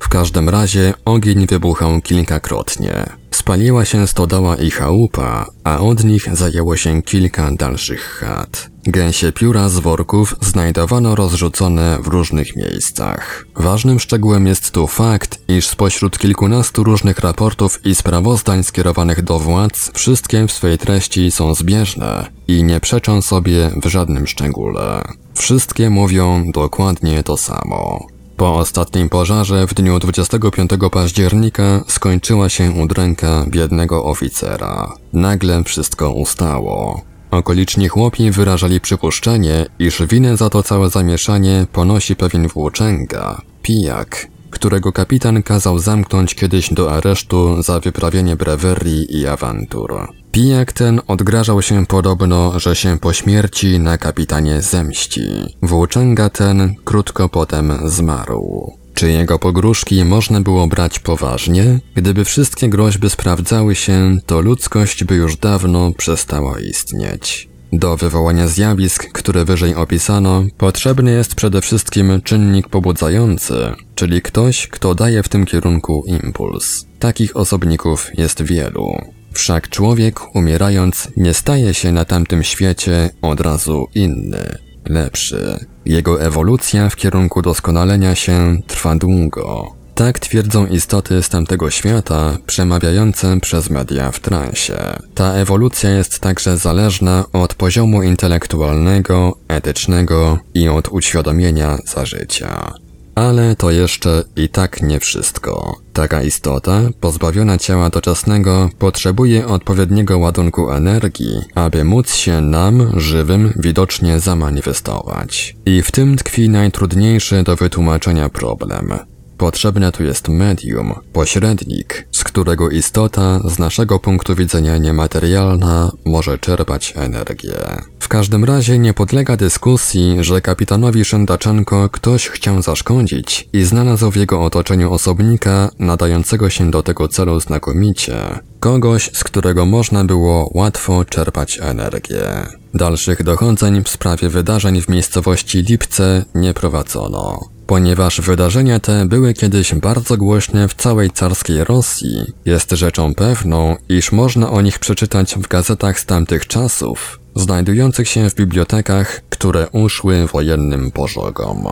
W 0.00 0.08
każdym 0.08 0.48
razie 0.48 0.94
ogień 1.04 1.46
wybuchał 1.46 2.00
kilkakrotnie. 2.00 3.06
Spaliła 3.30 3.84
się 3.84 4.06
stodoła 4.06 4.56
i 4.56 4.70
chałupa, 4.70 5.46
a 5.64 5.78
od 5.78 6.04
nich 6.04 6.36
zajęło 6.36 6.76
się 6.76 7.02
kilka 7.02 7.50
dalszych 7.50 8.00
chat. 8.00 8.70
Gęsie 8.84 9.32
pióra 9.32 9.68
z 9.68 9.78
worków 9.78 10.36
znajdowano 10.40 11.14
rozrzucone 11.14 11.98
w 12.02 12.06
różnych 12.06 12.56
miejscach. 12.56 13.46
Ważnym 13.56 14.00
szczegółem 14.00 14.46
jest 14.46 14.70
tu 14.70 14.86
fakt, 14.86 15.40
iż 15.48 15.66
spośród 15.66 16.18
kilkunastu 16.18 16.84
różnych 16.84 17.18
raportów 17.18 17.86
i 17.86 17.94
sprawozdań 17.94 18.64
skierowanych 18.64 19.22
do 19.22 19.38
władz, 19.38 19.90
wszystkie 19.94 20.46
w 20.46 20.52
swej 20.52 20.78
treści 20.78 21.30
są 21.30 21.54
zbieżne 21.54 22.26
i 22.48 22.64
nie 22.64 22.80
przeczą 22.80 23.22
sobie 23.22 23.70
w 23.82 23.86
żadnym 23.86 24.26
szczególe. 24.26 25.02
Wszystkie 25.34 25.90
mówią 25.90 26.50
dokładnie 26.54 27.22
to 27.22 27.36
samo. 27.36 28.06
Po 28.38 28.56
ostatnim 28.56 29.08
pożarze 29.08 29.66
w 29.66 29.74
dniu 29.74 29.98
25 29.98 30.70
października 30.92 31.84
skończyła 31.88 32.48
się 32.48 32.70
udręka 32.70 33.44
biednego 33.48 34.04
oficera. 34.04 34.92
Nagle 35.12 35.64
wszystko 35.64 36.10
ustało. 36.10 37.00
Okoliczni 37.30 37.88
chłopi 37.88 38.30
wyrażali 38.30 38.80
przypuszczenie, 38.80 39.66
iż 39.78 40.02
winę 40.06 40.36
za 40.36 40.50
to 40.50 40.62
całe 40.62 40.90
zamieszanie 40.90 41.66
ponosi 41.72 42.16
pewien 42.16 42.48
włóczęga, 42.48 43.42
pijak, 43.62 44.28
którego 44.50 44.92
kapitan 44.92 45.42
kazał 45.42 45.78
zamknąć 45.78 46.34
kiedyś 46.34 46.74
do 46.74 46.92
aresztu 46.92 47.62
za 47.62 47.80
wyprawienie 47.80 48.36
brewerii 48.36 49.18
i 49.18 49.26
awantur. 49.26 50.08
Pijak 50.32 50.72
ten 50.72 51.00
odgrażał 51.06 51.62
się 51.62 51.86
podobno, 51.86 52.60
że 52.60 52.76
się 52.76 52.98
po 52.98 53.12
śmierci 53.12 53.78
na 53.80 53.98
kapitanie 53.98 54.62
zemści. 54.62 55.22
Włóczęga 55.62 56.30
ten 56.30 56.74
krótko 56.84 57.28
potem 57.28 57.78
zmarł. 57.84 58.72
Czy 58.94 59.10
jego 59.10 59.38
pogróżki 59.38 60.04
można 60.04 60.40
było 60.40 60.66
brać 60.66 60.98
poważnie? 60.98 61.80
Gdyby 61.94 62.24
wszystkie 62.24 62.68
groźby 62.68 63.10
sprawdzały 63.10 63.74
się, 63.74 64.16
to 64.26 64.40
ludzkość 64.40 65.04
by 65.04 65.14
już 65.14 65.36
dawno 65.36 65.92
przestała 65.92 66.60
istnieć. 66.60 67.48
Do 67.72 67.96
wywołania 67.96 68.48
zjawisk, 68.48 69.12
które 69.12 69.44
wyżej 69.44 69.74
opisano, 69.74 70.44
potrzebny 70.58 71.10
jest 71.10 71.34
przede 71.34 71.60
wszystkim 71.60 72.20
czynnik 72.24 72.68
pobudzający, 72.68 73.54
czyli 73.94 74.22
ktoś, 74.22 74.68
kto 74.68 74.94
daje 74.94 75.22
w 75.22 75.28
tym 75.28 75.46
kierunku 75.46 76.04
impuls. 76.06 76.86
Takich 76.98 77.36
osobników 77.36 78.10
jest 78.14 78.42
wielu. 78.42 79.17
Wszak 79.32 79.68
człowiek, 79.68 80.36
umierając, 80.36 81.08
nie 81.16 81.34
staje 81.34 81.74
się 81.74 81.92
na 81.92 82.04
tamtym 82.04 82.42
świecie 82.42 83.10
od 83.22 83.40
razu 83.40 83.86
inny, 83.94 84.58
lepszy. 84.84 85.66
Jego 85.84 86.22
ewolucja 86.22 86.90
w 86.90 86.96
kierunku 86.96 87.42
doskonalenia 87.42 88.14
się 88.14 88.56
trwa 88.66 88.96
długo. 88.96 89.78
Tak 89.94 90.18
twierdzą 90.18 90.66
istoty 90.66 91.22
z 91.22 91.28
tamtego 91.28 91.70
świata, 91.70 92.38
przemawiające 92.46 93.40
przez 93.40 93.70
media 93.70 94.10
w 94.10 94.20
transie. 94.20 94.78
Ta 95.14 95.32
ewolucja 95.32 95.90
jest 95.90 96.20
także 96.20 96.56
zależna 96.58 97.24
od 97.32 97.54
poziomu 97.54 98.02
intelektualnego, 98.02 99.38
etycznego 99.48 100.38
i 100.54 100.68
od 100.68 100.88
uświadomienia 100.88 101.78
za 101.86 102.06
życia. 102.06 102.72
Ale 103.18 103.56
to 103.56 103.70
jeszcze 103.70 104.24
i 104.36 104.48
tak 104.48 104.82
nie 104.82 105.00
wszystko. 105.00 105.76
Taka 105.92 106.22
istota, 106.22 106.80
pozbawiona 107.00 107.58
ciała 107.58 107.90
doczesnego, 107.90 108.70
potrzebuje 108.78 109.46
odpowiedniego 109.46 110.18
ładunku 110.18 110.70
energii, 110.70 111.40
aby 111.54 111.84
móc 111.84 112.14
się 112.14 112.40
nam, 112.40 112.92
żywym, 112.96 113.52
widocznie 113.56 114.20
zamanifestować. 114.20 115.56
I 115.66 115.82
w 115.82 115.92
tym 115.92 116.16
tkwi 116.16 116.48
najtrudniejszy 116.48 117.42
do 117.42 117.56
wytłumaczenia 117.56 118.28
problem. 118.28 118.98
Potrzebne 119.38 119.92
tu 119.92 120.04
jest 120.04 120.28
medium, 120.28 120.94
pośrednik, 121.12 122.06
z 122.12 122.24
którego 122.24 122.70
istota 122.70 123.40
z 123.44 123.58
naszego 123.58 123.98
punktu 123.98 124.34
widzenia 124.34 124.78
niematerialna 124.78 125.92
może 126.04 126.38
czerpać 126.38 126.92
energię. 126.96 127.54
W 128.00 128.08
każdym 128.08 128.44
razie 128.44 128.78
nie 128.78 128.94
podlega 128.94 129.36
dyskusji, 129.36 130.16
że 130.20 130.40
kapitanowi 130.40 131.04
Szendaczenko 131.04 131.88
ktoś 131.88 132.28
chciał 132.28 132.62
zaszkodzić 132.62 133.48
i 133.52 133.64
znalazł 133.64 134.10
w 134.10 134.16
jego 134.16 134.42
otoczeniu 134.44 134.92
osobnika 134.92 135.70
nadającego 135.78 136.50
się 136.50 136.70
do 136.70 136.82
tego 136.82 137.08
celu 137.08 137.40
znakomicie. 137.40 138.38
Kogoś, 138.60 139.10
z 139.12 139.24
którego 139.24 139.66
można 139.66 140.04
było 140.04 140.50
łatwo 140.54 141.04
czerpać 141.04 141.58
energię. 141.62 142.46
Dalszych 142.74 143.22
dochodzeń 143.22 143.84
w 143.84 143.88
sprawie 143.88 144.28
wydarzeń 144.28 144.82
w 144.82 144.88
miejscowości 144.88 145.58
Lipce 145.62 146.24
nie 146.34 146.54
prowadzono. 146.54 147.57
Ponieważ 147.68 148.20
wydarzenia 148.20 148.80
te 148.80 149.06
były 149.06 149.34
kiedyś 149.34 149.74
bardzo 149.74 150.16
głośne 150.16 150.68
w 150.68 150.74
całej 150.74 151.10
carskiej 151.10 151.64
Rosji, 151.64 152.32
jest 152.44 152.70
rzeczą 152.70 153.14
pewną, 153.14 153.76
iż 153.88 154.12
można 154.12 154.50
o 154.50 154.60
nich 154.60 154.78
przeczytać 154.78 155.34
w 155.34 155.48
gazetach 155.48 156.00
z 156.00 156.06
tamtych 156.06 156.46
czasów, 156.46 157.20
znajdujących 157.34 158.08
się 158.08 158.30
w 158.30 158.34
bibliotekach, 158.34 159.20
które 159.28 159.68
uszły 159.72 160.26
wojennym 160.26 160.90
pożogom. 160.90 161.66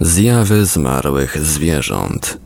Zjawy 0.00 0.66
zmarłych 0.66 1.38
zwierząt 1.46 2.38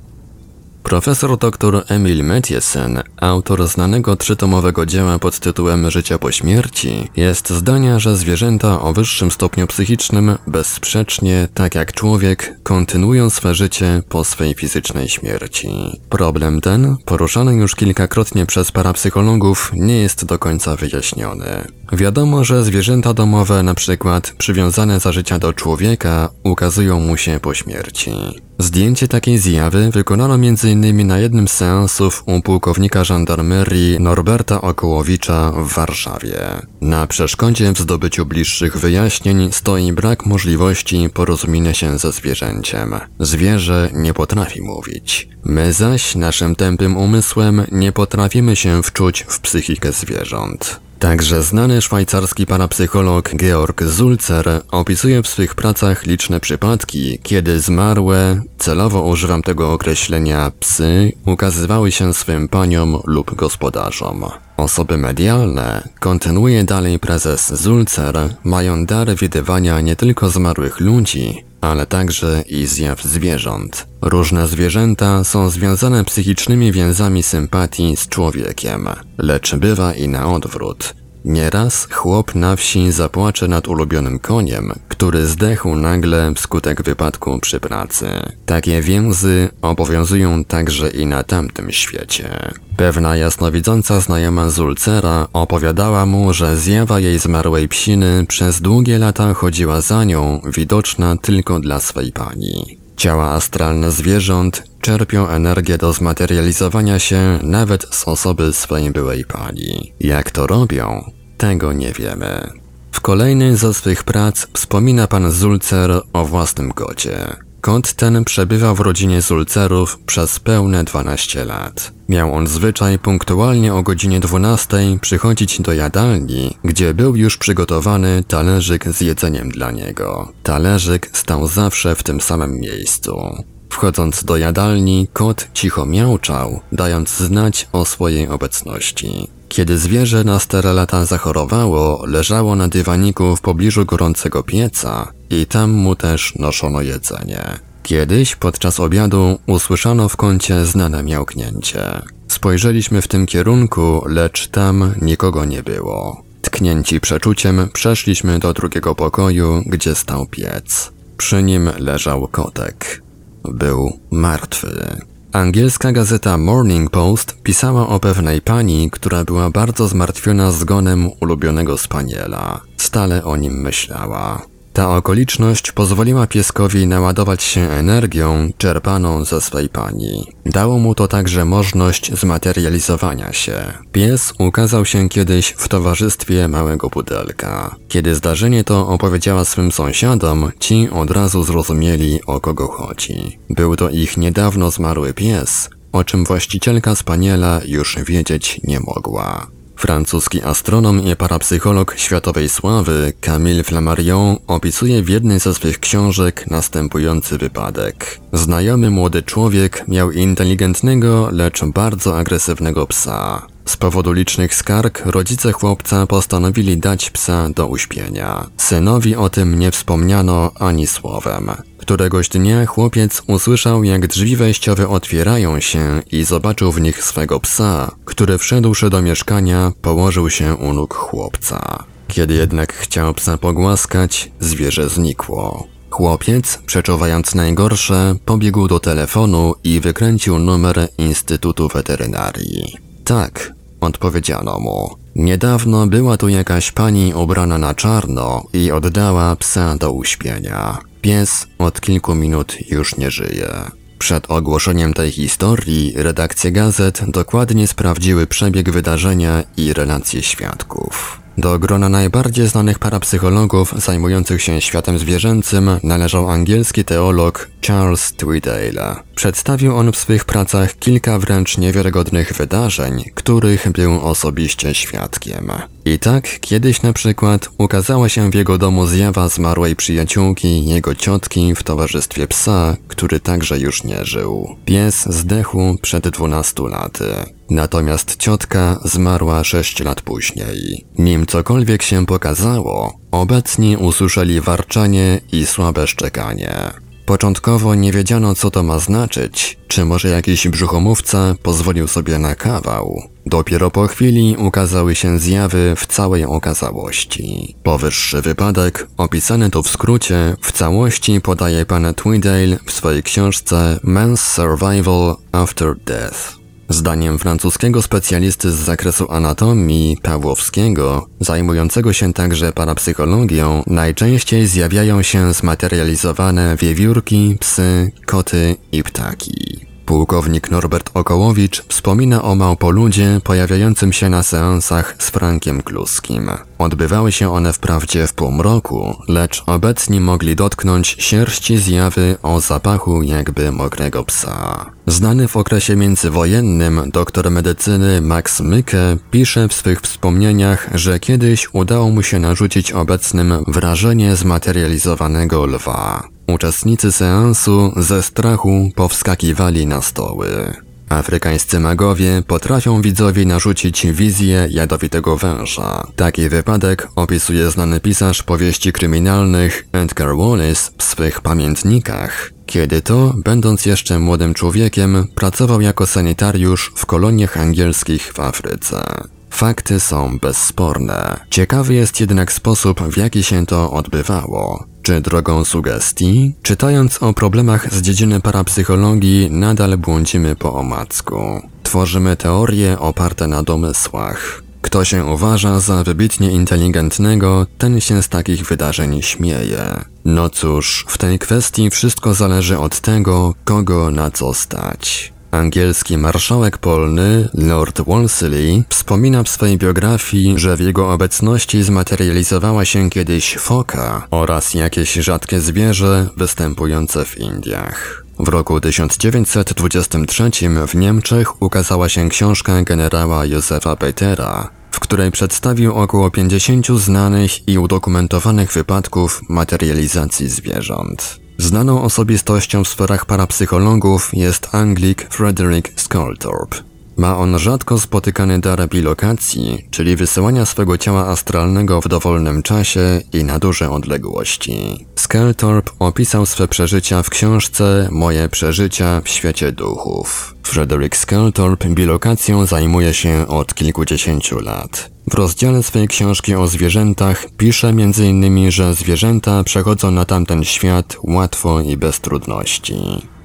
Profesor 0.83 1.39
dr 1.39 1.85
Emil 1.89 2.25
Metiesen, 2.25 3.03
autor 3.17 3.69
znanego 3.69 4.17
trzytomowego 4.17 4.87
dzieła 4.87 5.19
pod 5.19 5.39
tytułem 5.39 5.91
Życia 5.91 6.19
po 6.19 6.33
śmierci, 6.33 7.09
jest 7.17 7.51
zdania, 7.51 7.99
że 7.99 8.17
zwierzęta 8.17 8.81
o 8.81 8.93
wyższym 8.93 9.31
stopniu 9.31 9.67
psychicznym 9.67 10.37
bezsprzecznie, 10.47 11.49
tak 11.55 11.75
jak 11.75 11.93
człowiek, 11.93 12.55
kontynuują 12.63 13.31
swe 13.31 13.55
życie 13.55 14.03
po 14.09 14.25
swej 14.25 14.55
fizycznej 14.55 15.09
śmierci. 15.09 15.69
Problem 16.09 16.61
ten, 16.61 16.97
poruszany 17.05 17.55
już 17.55 17.75
kilkakrotnie 17.75 18.47
przez 18.47 18.73
parapsychologów, 18.73 19.71
nie 19.75 20.01
jest 20.01 20.25
do 20.25 20.39
końca 20.39 20.77
wyjaśniony. 20.77 21.65
Wiadomo, 21.93 22.45
że 22.45 22.65
zwierzęta 22.65 23.15
domowe, 23.15 23.63
na 23.63 23.75
przykład 23.75 24.33
przywiązane 24.39 25.01
za 25.01 25.13
życia 25.13 25.39
do 25.39 25.53
człowieka, 25.53 26.29
ukazują 26.45 27.01
mu 27.01 27.17
się 27.17 27.41
po 27.43 27.55
śmierci. 27.55 28.13
Zdjęcie 28.61 29.09
takiej 29.09 29.39
zjawy 29.39 29.91
wykonano 29.91 30.35
m.in. 30.35 31.07
na 31.07 31.19
jednym 31.19 31.49
z 31.49 31.53
seansów 31.53 32.23
u 32.27 32.43
pułkownika 32.43 33.05
żandarmerii 33.05 34.01
Norberta 34.01 34.61
Okołowicza 34.61 35.53
w 35.53 35.73
Warszawie. 35.73 36.39
Na 36.81 37.07
przeszkodzie 37.07 37.73
w 37.73 37.79
zdobyciu 37.79 38.27
bliższych 38.27 38.77
wyjaśnień 38.77 39.53
stoi 39.53 39.93
brak 39.93 40.27
możliwości 40.27 41.09
porozumienia 41.15 41.75
się 41.75 41.99
ze 41.99 42.13
zwierzęciem. 42.13 42.95
Zwierzę 43.21 43.91
nie 43.95 44.15
potrafi 44.15 44.63
mówić. 44.63 45.29
My 45.45 45.73
zaś 45.73 46.15
naszym 46.15 46.57
tępym 46.57 46.97
umysłem 46.97 47.65
nie 47.73 47.93
potrafimy 47.93 48.57
się 48.57 48.83
wczuć 48.83 49.25
w 49.29 49.41
psychikę 49.41 49.93
zwierząt. 49.93 50.81
Także 51.01 51.43
znany 51.43 51.83
szwajcarski 51.83 52.47
parapsycholog 52.47 53.31
Georg 53.37 53.83
Zulzer 53.83 54.63
opisuje 54.71 55.23
w 55.23 55.29
swych 55.29 55.55
pracach 55.55 56.07
liczne 56.07 56.41
przypadki, 56.41 57.19
kiedy 57.23 57.61
zmarłe, 57.61 58.43
celowo 58.59 59.03
używam 59.03 59.43
tego 59.43 59.73
określenia 59.73 60.53
psy, 60.61 61.13
ukazywały 61.27 61.93
się 61.93 62.15
swym 62.15 62.49
paniom 62.49 62.99
lub 63.07 63.35
gospodarzom. 63.35 64.25
Osoby 64.57 64.99
medialne, 64.99 65.89
kontynuuje 66.01 66.65
dalej 66.65 66.99
prezes 66.99 67.55
Zulzer, 67.55 68.35
mają 68.45 68.87
dar 68.87 69.15
widywania 69.17 69.81
nie 69.81 69.97
tylko 69.97 70.31
zmarłych 70.31 70.81
ludzi, 70.81 71.45
ale 71.61 71.87
także 71.87 72.45
i 72.49 72.67
zjaw 72.67 73.03
zwierząt. 73.03 73.87
Różne 74.03 74.49
zwierzęta 74.49 75.25
są 75.25 75.51
związane 75.51 76.05
psychicznymi 76.05 76.73
więzami 76.73 77.23
sympatii 77.23 77.97
z 77.97 78.09
człowiekiem, 78.09 78.89
lecz 79.19 79.57
bywa 79.57 79.95
i 79.95 80.09
na 80.09 80.33
odwrót. 80.33 80.95
Nieraz 81.25 81.89
chłop 81.93 82.35
na 82.35 82.57
wsi 82.57 82.93
zapłacze 82.93 83.49
nad 83.49 83.69
ulubionym 83.69 84.19
koniem, 84.19 84.73
który 84.89 85.27
zdechł 85.27 85.77
nagle 85.77 86.35
wskutek 86.35 86.83
wypadku 86.83 87.39
przy 87.41 87.61
pracy. 87.61 88.07
Takie 88.47 88.83
więzy 88.83 89.49
obowiązują 89.63 90.45
także 90.45 90.91
i 90.91 91.07
na 91.07 91.23
tamtym 91.23 91.73
świecie. 91.73 92.53
Pewna 92.77 93.17
jasnowidząca 93.17 94.01
znajoma 94.01 94.51
Zulcera 94.51 95.29
opowiadała 95.33 96.07
mu, 96.07 96.33
że 96.33 96.57
zjawa 96.57 97.01
jej 97.01 97.19
zmarłej 97.19 97.69
psiny 97.69 98.25
przez 98.29 98.61
długie 98.61 98.99
lata 98.99 99.35
chodziła 99.35 99.81
za 99.81 100.05
nią, 100.05 100.41
widoczna 100.57 101.17
tylko 101.17 101.61
dla 101.61 101.81
swej 101.81 102.13
pani. 102.13 102.79
Ciała 102.97 103.31
astralne 103.31 103.91
zwierząt 103.91 104.70
czerpią 104.81 105.29
energię 105.29 105.79
do 105.79 105.93
zmaterializowania 105.93 106.99
się 106.99 107.39
nawet 107.43 107.87
z 107.95 108.09
osoby 108.09 108.53
swojej 108.53 108.91
byłej 108.91 109.25
pani. 109.25 109.93
Jak 110.01 110.31
to 110.31 110.47
robią? 110.47 111.11
Tego 111.39 111.73
nie 111.73 111.93
wiemy. 111.93 112.51
W 112.93 113.01
kolejnej 113.01 113.57
ze 113.57 113.75
swych 113.75 114.05
prac 114.05 114.47
wspomina 114.53 115.07
pan 115.07 115.31
Zulcer 115.31 116.03
o 116.13 116.25
własnym 116.25 116.73
kocie. 116.73 117.37
Kot 117.61 117.93
ten 117.93 118.25
przebywał 118.25 118.75
w 118.75 118.81
rodzinie 118.81 119.23
Zulcerów 119.23 119.99
przez 120.07 120.41
pełne 120.41 120.85
12 120.85 121.45
lat. 121.45 121.93
Miał 122.09 122.35
on 122.35 122.47
zwyczaj 122.47 122.99
punktualnie 122.99 123.75
o 123.75 123.83
godzinie 123.83 124.21
12 124.21 124.77
przychodzić 125.01 125.61
do 125.61 125.73
jadalni, 125.73 126.57
gdzie 126.65 126.95
był 126.95 127.17
już 127.17 127.37
przygotowany 127.37 128.25
talerzyk 128.29 128.89
z 128.89 129.01
jedzeniem 129.01 129.49
dla 129.49 129.71
niego. 129.71 130.33
Talerzyk 130.43 131.11
stał 131.13 131.47
zawsze 131.47 131.95
w 131.95 132.03
tym 132.03 132.21
samym 132.21 132.61
miejscu. 132.61 133.45
Wchodząc 133.71 134.25
do 134.25 134.37
jadalni, 134.37 135.09
kot 135.13 135.49
cicho 135.55 135.87
miauczał, 135.87 136.61
dając 136.73 137.17
znać 137.17 137.69
o 137.73 137.85
swojej 137.85 138.29
obecności. 138.29 139.29
Kiedy 139.49 139.79
zwierzę 139.79 140.25
na 140.25 140.39
stare 140.39 140.73
lata 140.73 141.05
zachorowało, 141.05 142.07
leżało 142.07 142.57
na 142.57 142.69
dywaniku 142.69 143.37
w 143.37 143.41
pobliżu 143.41 143.85
gorącego 143.85 144.43
pieca 144.43 145.13
i 145.31 145.47
tam 145.47 145.71
mu 145.71 145.97
też 145.97 146.35
noszono 146.39 146.81
jedzenie. 146.81 147.59
Kiedyś 147.83 148.37
podczas 148.37 148.81
obiadu 148.81 149.39
usłyszano 149.47 150.09
w 150.09 150.17
kącie 150.17 150.67
znane 150.67 151.03
miałknięcie. 151.03 152.03
Spojrzeliśmy 152.29 153.03
w 153.03 153.09
tym 153.09 153.27
kierunku, 153.27 154.03
lecz 154.07 154.49
tam 154.49 154.95
nikogo 155.03 155.45
nie 155.45 155.63
było. 155.63 156.23
Tknięci 156.43 157.01
przeczuciem 157.01 157.69
przeszliśmy 157.73 158.39
do 158.39 158.53
drugiego 158.53 158.95
pokoju, 158.95 159.63
gdzie 159.67 159.95
stał 159.95 160.27
piec. 160.27 160.93
Przy 161.17 161.43
nim 161.43 161.71
leżał 161.79 162.29
kotek. 162.29 163.03
Był 163.45 163.99
martwy. 164.11 165.01
Angielska 165.33 165.93
gazeta 165.93 166.39
Morning 166.39 166.91
Post 166.91 167.43
pisała 167.43 167.89
o 167.89 168.01
pewnej 168.01 168.41
pani, 168.41 168.91
która 168.91 169.25
była 169.25 169.51
bardzo 169.51 169.89
zmartwiona 169.89 170.51
zgonem 170.51 171.11
ulubionego 171.21 171.79
spaniela. 171.79 172.61
Stale 172.77 173.25
o 173.25 173.37
nim 173.37 173.53
myślała. 173.63 174.43
Ta 174.73 174.97
okoliczność 174.97 175.73
pozwoliła 175.73 176.27
pieskowi 176.27 176.87
naładować 176.87 177.43
się 177.43 177.61
energią 177.61 178.53
czerpaną 178.59 179.25
ze 179.25 179.41
swej 179.41 179.69
pani. 179.69 180.27
Dało 180.47 180.79
mu 180.79 180.95
to 180.95 181.09
także 181.09 181.45
możliwość 181.45 182.15
zmaterializowania 182.19 183.33
się. 183.33 183.73
Pies 183.93 184.33
ukazał 184.39 184.85
się 184.85 185.09
kiedyś 185.09 185.47
w 185.47 185.69
towarzystwie 185.69 186.49
małego 186.49 186.91
pudelka. 186.91 187.77
Kiedy 187.89 188.15
zdarzenie 188.15 188.65
to 188.65 188.89
opowiedziała 188.89 189.45
swym 189.45 189.73
sąsiadom, 189.73 190.51
ci 190.59 190.89
od 190.91 191.11
razu 191.11 191.45
zrozumieli 191.45 192.21
o 192.27 192.41
kogo 192.41 192.69
chodzi. 192.69 193.39
Był 193.51 193.77
to 193.77 193.91
ich 193.91 194.17
niedawno 194.17 194.71
zmarły 194.71 195.15
pies, 195.15 195.71
o 195.93 196.05
czym 196.05 196.25
właścicielka 196.25 196.95
spaniela 196.95 197.61
już 197.67 197.97
wiedzieć 198.07 198.61
nie 198.65 198.81
mogła. 198.81 199.47
Francuski 199.81 200.43
astronom 200.43 201.01
i 201.07 201.17
parapsycholog 201.17 201.95
światowej 201.97 202.49
sławy 202.49 203.13
Camille 203.21 203.65
Flammarion 203.65 204.37
opisuje 204.47 205.03
w 205.03 205.09
jednej 205.09 205.39
ze 205.41 205.55
swych 205.55 205.79
książek 205.79 206.51
następujący 206.51 207.39
wypadek. 207.39 208.21
Znajomy 208.33 208.91
młody 208.91 209.23
człowiek 209.23 209.89
miał 209.89 210.11
inteligentnego, 210.11 211.29
lecz 211.33 211.65
bardzo 211.65 212.19
agresywnego 212.19 212.87
psa. 212.87 213.47
Z 213.71 213.77
powodu 213.77 214.13
licznych 214.13 214.55
skarg 214.55 215.03
rodzice 215.07 215.53
chłopca 215.53 216.07
postanowili 216.07 216.79
dać 216.79 217.11
psa 217.11 217.49
do 217.49 217.67
uśpienia. 217.67 218.47
Synowi 218.57 219.17
o 219.17 219.29
tym 219.29 219.59
nie 219.59 219.71
wspomniano 219.71 220.51
ani 220.55 220.87
słowem. 220.87 221.51
Któregoś 221.79 222.29
dnia 222.29 222.67
chłopiec 222.67 223.23
usłyszał, 223.27 223.85
jak 223.85 224.07
drzwi 224.07 224.37
wejściowe 224.37 224.89
otwierają 224.89 225.61
się 225.61 226.03
i 226.13 226.25
zobaczył 226.25 226.73
w 226.73 226.81
nich 226.81 227.05
swego 227.05 227.41
psa, 227.41 227.91
który 228.05 228.39
wszedłszy 228.39 228.91
do 228.91 229.03
mieszkania, 229.03 229.73
położył 229.83 230.31
się 230.31 230.55
u 230.55 230.73
nóg 230.73 230.95
chłopca. 230.95 231.85
Kiedy 232.09 232.35
jednak 232.35 232.73
chciał 232.75 233.15
psa 233.15 233.39
pogłaskać, 233.39 234.31
zwierzę 234.41 234.89
znikło. 234.89 235.67
Chłopiec, 235.91 236.59
przeczuwając 236.67 237.35
najgorsze, 237.35 238.15
pobiegł 238.25 238.69
do 238.69 238.81
telefonu 238.81 239.55
i 239.65 239.81
wykręcił 239.81 240.39
numer 240.39 240.89
Instytutu 240.99 241.69
Weterynarii. 241.69 242.77
Tak, 243.05 243.60
odpowiedziano 243.81 244.61
mu. 244.61 244.97
Niedawno 245.17 245.87
była 245.87 246.17
tu 246.17 246.29
jakaś 246.29 246.73
pani 246.73 247.15
ubrana 247.15 247.59
na 247.59 247.75
czarno 247.75 248.45
i 248.53 248.73
oddała 248.73 249.37
psa 249.37 249.77
do 249.77 249.93
uśpienia. 249.93 250.79
Pies 251.01 251.47
od 251.59 251.81
kilku 251.81 252.15
minut 252.15 252.57
już 252.71 252.97
nie 252.97 253.11
żyje. 253.11 253.51
Przed 253.99 254.31
ogłoszeniem 254.31 254.95
tej 254.95 255.11
historii 255.11 255.93
redakcje 255.97 256.53
gazet 256.53 257.03
dokładnie 257.09 257.67
sprawdziły 257.67 258.27
przebieg 258.27 258.71
wydarzenia 258.71 259.43
i 259.57 259.73
relacje 259.73 260.23
świadków. 260.23 261.21
Do 261.41 261.59
grona 261.59 261.89
najbardziej 261.89 262.49
znanych 262.49 262.79
parapsychologów 262.79 263.75
zajmujących 263.77 264.43
się 264.43 264.61
światem 264.61 264.99
zwierzęcym 264.99 265.71
należał 265.83 266.31
angielski 266.31 266.85
teolog 266.85 267.49
Charles 267.67 268.13
Tweedale. 268.13 268.97
Przedstawił 269.15 269.77
on 269.77 269.93
w 269.93 269.97
swych 269.97 270.25
pracach 270.25 270.79
kilka 270.79 271.19
wręcz 271.19 271.59
niewiarygodnych 271.59 272.33
wydarzeń, 272.33 273.05
których 273.15 273.73
był 273.73 274.01
osobiście 274.01 274.75
świadkiem. 274.75 275.53
I 275.85 275.99
tak 275.99 276.41
kiedyś 276.41 276.83
na 276.83 276.93
przykład 276.93 277.49
ukazała 277.59 278.09
się 278.09 278.31
w 278.31 278.35
jego 278.35 278.59
domu 278.59 278.87
zjawa 278.87 279.29
zmarłej 279.29 279.77
przyjaciółki 279.77 280.65
jego 280.65 280.95
ciotki 280.95 281.55
w 281.55 281.63
towarzystwie 281.63 282.27
psa, 282.27 282.77
który 282.89 283.21
także 283.21 283.59
już 283.59 283.85
nie 283.85 284.05
żył. 284.05 284.57
Pies 284.65 285.07
zdechł 285.07 285.79
przed 285.83 286.09
12 286.09 286.63
laty. 286.63 287.05
Natomiast 287.51 288.17
ciotka 288.17 288.81
zmarła 288.85 289.45
6 289.45 289.81
lat 289.81 290.03
później. 290.03 290.87
Nim 290.99 291.27
cokolwiek 291.27 291.83
się 291.83 292.07
pokazało, 292.07 292.99
obecni 293.11 293.77
usłyszeli 293.77 294.41
warczenie 294.41 295.21
i 295.33 295.47
słabe 295.47 295.87
szczekanie. 295.87 296.71
Początkowo 297.07 297.75
nie 297.75 297.93
wiedziano, 297.93 298.35
co 298.35 298.51
to 298.51 298.63
ma 298.63 298.79
znaczyć, 298.79 299.59
czy 299.69 299.85
może 299.85 300.09
jakiś 300.09 300.49
brzuchomówca 300.49 301.35
pozwolił 301.43 301.89
sobie 301.89 302.19
na 302.19 302.35
kawał. 302.35 303.03
Dopiero 303.27 303.71
po 303.71 303.87
chwili 303.87 304.37
ukazały 304.39 304.95
się 304.95 305.19
zjawy 305.19 305.75
w 305.77 305.87
całej 305.87 306.25
okazałości. 306.25 307.57
Powyższy 307.63 308.23
wypadek, 308.23 308.89
opisany 308.97 309.51
tu 309.51 309.63
w 309.63 309.71
skrócie, 309.71 310.37
w 310.41 310.53
całości 310.53 311.21
podaje 311.21 311.67
pan 311.67 311.95
Tweedale 311.95 312.59
w 312.67 312.73
swojej 312.73 313.03
książce 313.03 313.79
Man's 313.85 314.17
Survival 314.17 315.17
After 315.33 315.77
Death. 315.87 316.40
Zdaniem 316.71 317.19
francuskiego 317.19 317.83
specjalisty 317.83 318.51
z 318.53 318.55
zakresu 318.55 319.11
anatomii 319.11 319.97
Pawłowskiego, 320.03 321.07
zajmującego 321.21 321.93
się 321.93 322.13
także 322.13 322.53
parapsychologią, 322.53 323.63
najczęściej 323.67 324.47
zjawiają 324.47 325.03
się 325.03 325.33
zmaterializowane 325.33 326.57
wiewiórki, 326.57 327.37
psy, 327.41 327.93
koty 328.07 328.57
i 328.73 328.83
ptaki. 328.83 329.70
Pułkownik 329.91 330.51
Norbert 330.51 330.91
Okołowicz 330.95 331.65
wspomina 331.69 332.23
o 332.23 332.35
małpoludzie 332.35 333.21
pojawiającym 333.25 333.93
się 333.93 334.09
na 334.09 334.23
seansach 334.23 334.95
z 334.99 335.11
Frankiem 335.11 335.63
Kluskim. 335.63 336.31
Odbywały 336.59 337.13
się 337.13 337.33
one 337.33 337.53
wprawdzie 337.53 338.07
w 338.07 338.15
półmroku, 338.15 338.97
lecz 339.09 339.43
obecni 339.47 340.01
mogli 340.01 340.37
dotknąć 340.37 340.97
sierści 340.99 341.59
zjawy 341.59 342.17
o 342.23 342.41
zapachu 342.41 343.03
jakby 343.03 343.53
mokrego 343.53 344.05
psa. 344.05 344.67
Znany 344.87 345.29
w 345.29 345.37
okresie 345.37 345.77
międzywojennym 345.77 346.91
doktor 346.93 347.31
medycyny 347.31 348.01
Max 348.01 348.41
Myke 348.41 348.97
pisze 349.11 349.49
w 349.49 349.55
swych 349.55 349.81
wspomnieniach, 349.81 350.69
że 350.75 351.01
kiedyś 351.01 351.49
udało 351.53 351.91
mu 351.91 352.03
się 352.03 352.19
narzucić 352.19 352.73
obecnym 352.73 353.45
wrażenie 353.49 354.17
zmaterializowanego 354.17 355.47
lwa. 355.47 356.10
Uczestnicy 356.35 356.93
seansu 356.93 357.73
ze 357.77 358.03
strachu 358.03 358.71
powskakiwali 358.75 359.67
na 359.67 359.83
stoły. 359.83 360.55
Afrykańscy 360.89 361.61
magowie 361.61 362.23
potrafią 362.27 362.83
widzowi 362.83 363.27
narzucić 363.27 363.87
wizję 363.87 364.49
jadowitego 364.51 365.17
węża. 365.17 365.87
Taki 365.97 366.29
wypadek 366.29 366.89
opisuje 366.97 367.51
znany 367.51 367.81
pisarz 367.81 368.23
powieści 368.23 368.73
kryminalnych 368.73 369.67
Edgar 369.73 370.17
Wallace 370.17 370.71
w 370.79 370.83
swych 370.83 371.21
pamiętnikach, 371.21 372.31
kiedy 372.47 372.83
to, 372.83 373.15
będąc 373.25 373.67
jeszcze 373.67 373.99
młodym 373.99 374.35
człowiekiem, 374.35 375.07
pracował 375.15 375.61
jako 375.61 375.87
sanitariusz 375.87 376.73
w 376.77 376.87
koloniach 376.87 377.37
angielskich 377.37 378.13
w 378.13 378.21
Afryce. 378.21 378.85
Fakty 379.31 379.81
są 379.81 380.19
bezsporne. 380.19 381.21
Ciekawy 381.31 381.75
jest 381.75 382.01
jednak 382.01 382.33
sposób, 382.33 382.81
w 382.81 382.97
jaki 382.97 383.23
się 383.23 383.47
to 383.47 383.71
odbywało. 383.71 384.65
Czy 384.91 385.01
drogą 385.01 385.45
sugestii? 385.45 386.35
Czytając 386.43 387.03
o 387.03 387.13
problemach 387.13 387.75
z 387.75 387.83
dziedziny 387.83 388.21
parapsychologii, 388.21 389.31
nadal 389.31 389.79
błądzimy 389.79 390.37
po 390.37 390.55
omacku. 390.55 391.43
Tworzymy 391.63 392.17
teorie 392.17 392.79
oparte 392.79 393.27
na 393.27 393.43
domysłach. 393.43 394.43
Kto 394.63 394.85
się 394.85 395.05
uważa 395.05 395.61
za 395.61 395.85
wybitnie 395.85 396.31
inteligentnego, 396.31 397.47
ten 397.59 397.81
się 397.81 398.03
z 398.03 398.09
takich 398.09 398.47
wydarzeń 398.47 399.03
śmieje. 399.03 399.85
No 400.05 400.31
cóż, 400.31 400.85
w 400.89 400.99
tej 400.99 401.19
kwestii 401.19 401.71
wszystko 401.71 402.15
zależy 402.15 402.59
od 402.59 402.81
tego, 402.81 403.35
kogo 403.45 403.91
na 403.91 404.11
co 404.11 404.35
stać. 404.35 405.13
Angielski 405.31 405.99
marszałek 405.99 406.59
polny, 406.59 407.29
Lord 407.35 407.81
Wolseley, 407.81 408.65
wspomina 408.69 409.23
w 409.23 409.29
swojej 409.29 409.59
biografii, 409.59 410.39
że 410.39 410.57
w 410.57 410.61
jego 410.61 410.93
obecności 410.93 411.63
zmaterializowała 411.63 412.65
się 412.65 412.91
kiedyś 412.91 413.37
foka 413.37 414.07
oraz 414.11 414.55
jakieś 414.55 414.93
rzadkie 414.93 415.41
zwierzę 415.41 416.09
występujące 416.17 417.05
w 417.05 417.19
Indiach. 417.19 418.05
W 418.19 418.29
roku 418.29 418.61
1923 418.61 420.31
w 420.67 420.75
Niemczech 420.75 421.43
ukazała 421.43 421.89
się 421.89 422.09
książka 422.09 422.63
generała 422.63 423.27
Józefa 423.27 423.77
Petera, 423.77 424.51
w 424.71 424.81
której 424.81 425.11
przedstawił 425.11 425.75
około 425.75 426.11
50 426.11 426.67
znanych 426.67 427.49
i 427.49 427.59
udokumentowanych 427.59 428.53
wypadków 428.53 429.23
materializacji 429.29 430.29
zwierząt. 430.29 431.21
Znaną 431.41 431.83
osobistością 431.83 432.65
w 432.65 432.69
sferach 432.69 433.07
parapsychologów 433.07 434.11
jest 434.13 434.55
Anglik 434.55 435.07
Frederick 435.11 435.81
Skolthorpe. 435.81 436.70
Ma 437.01 437.19
on 437.19 437.39
rzadko 437.39 437.79
spotykany 437.79 438.39
dar 438.39 438.69
bilokacji, 438.69 439.67
czyli 439.71 439.97
wysyłania 439.97 440.47
swego 440.47 440.79
ciała 440.79 441.07
astralnego 441.07 441.81
w 441.81 441.89
dowolnym 441.89 442.43
czasie 442.43 443.01
i 443.13 443.25
na 443.25 443.39
duże 443.39 443.71
odległości. 443.71 444.87
Skeltorp 444.97 445.71
opisał 445.79 446.27
swe 446.27 446.49
przeżycia 446.49 447.03
w 447.03 447.11
książce 447.11 447.89
Moje 447.93 448.29
przeżycia 448.29 449.01
w 449.05 449.09
świecie 449.09 449.53
duchów. 449.53 450.35
Frederick 450.43 450.97
Skeltorp 450.97 451.65
bilokacją 451.67 452.47
zajmuje 452.47 452.95
się 452.95 453.27
od 453.29 453.55
kilkudziesięciu 453.55 454.39
lat. 454.39 454.91
W 455.11 455.15
rozdziale 455.15 455.63
swej 455.63 455.89
książki 455.89 456.35
o 456.35 456.47
zwierzętach 456.47 457.27
pisze 457.37 457.69
m.in., 457.69 458.51
że 458.51 458.75
zwierzęta 458.75 459.45
przechodzą 459.45 459.91
na 459.91 460.05
tamten 460.05 460.45
świat 460.45 460.97
łatwo 461.03 461.61
i 461.61 461.77
bez 461.77 462.01
trudności. 462.01 462.75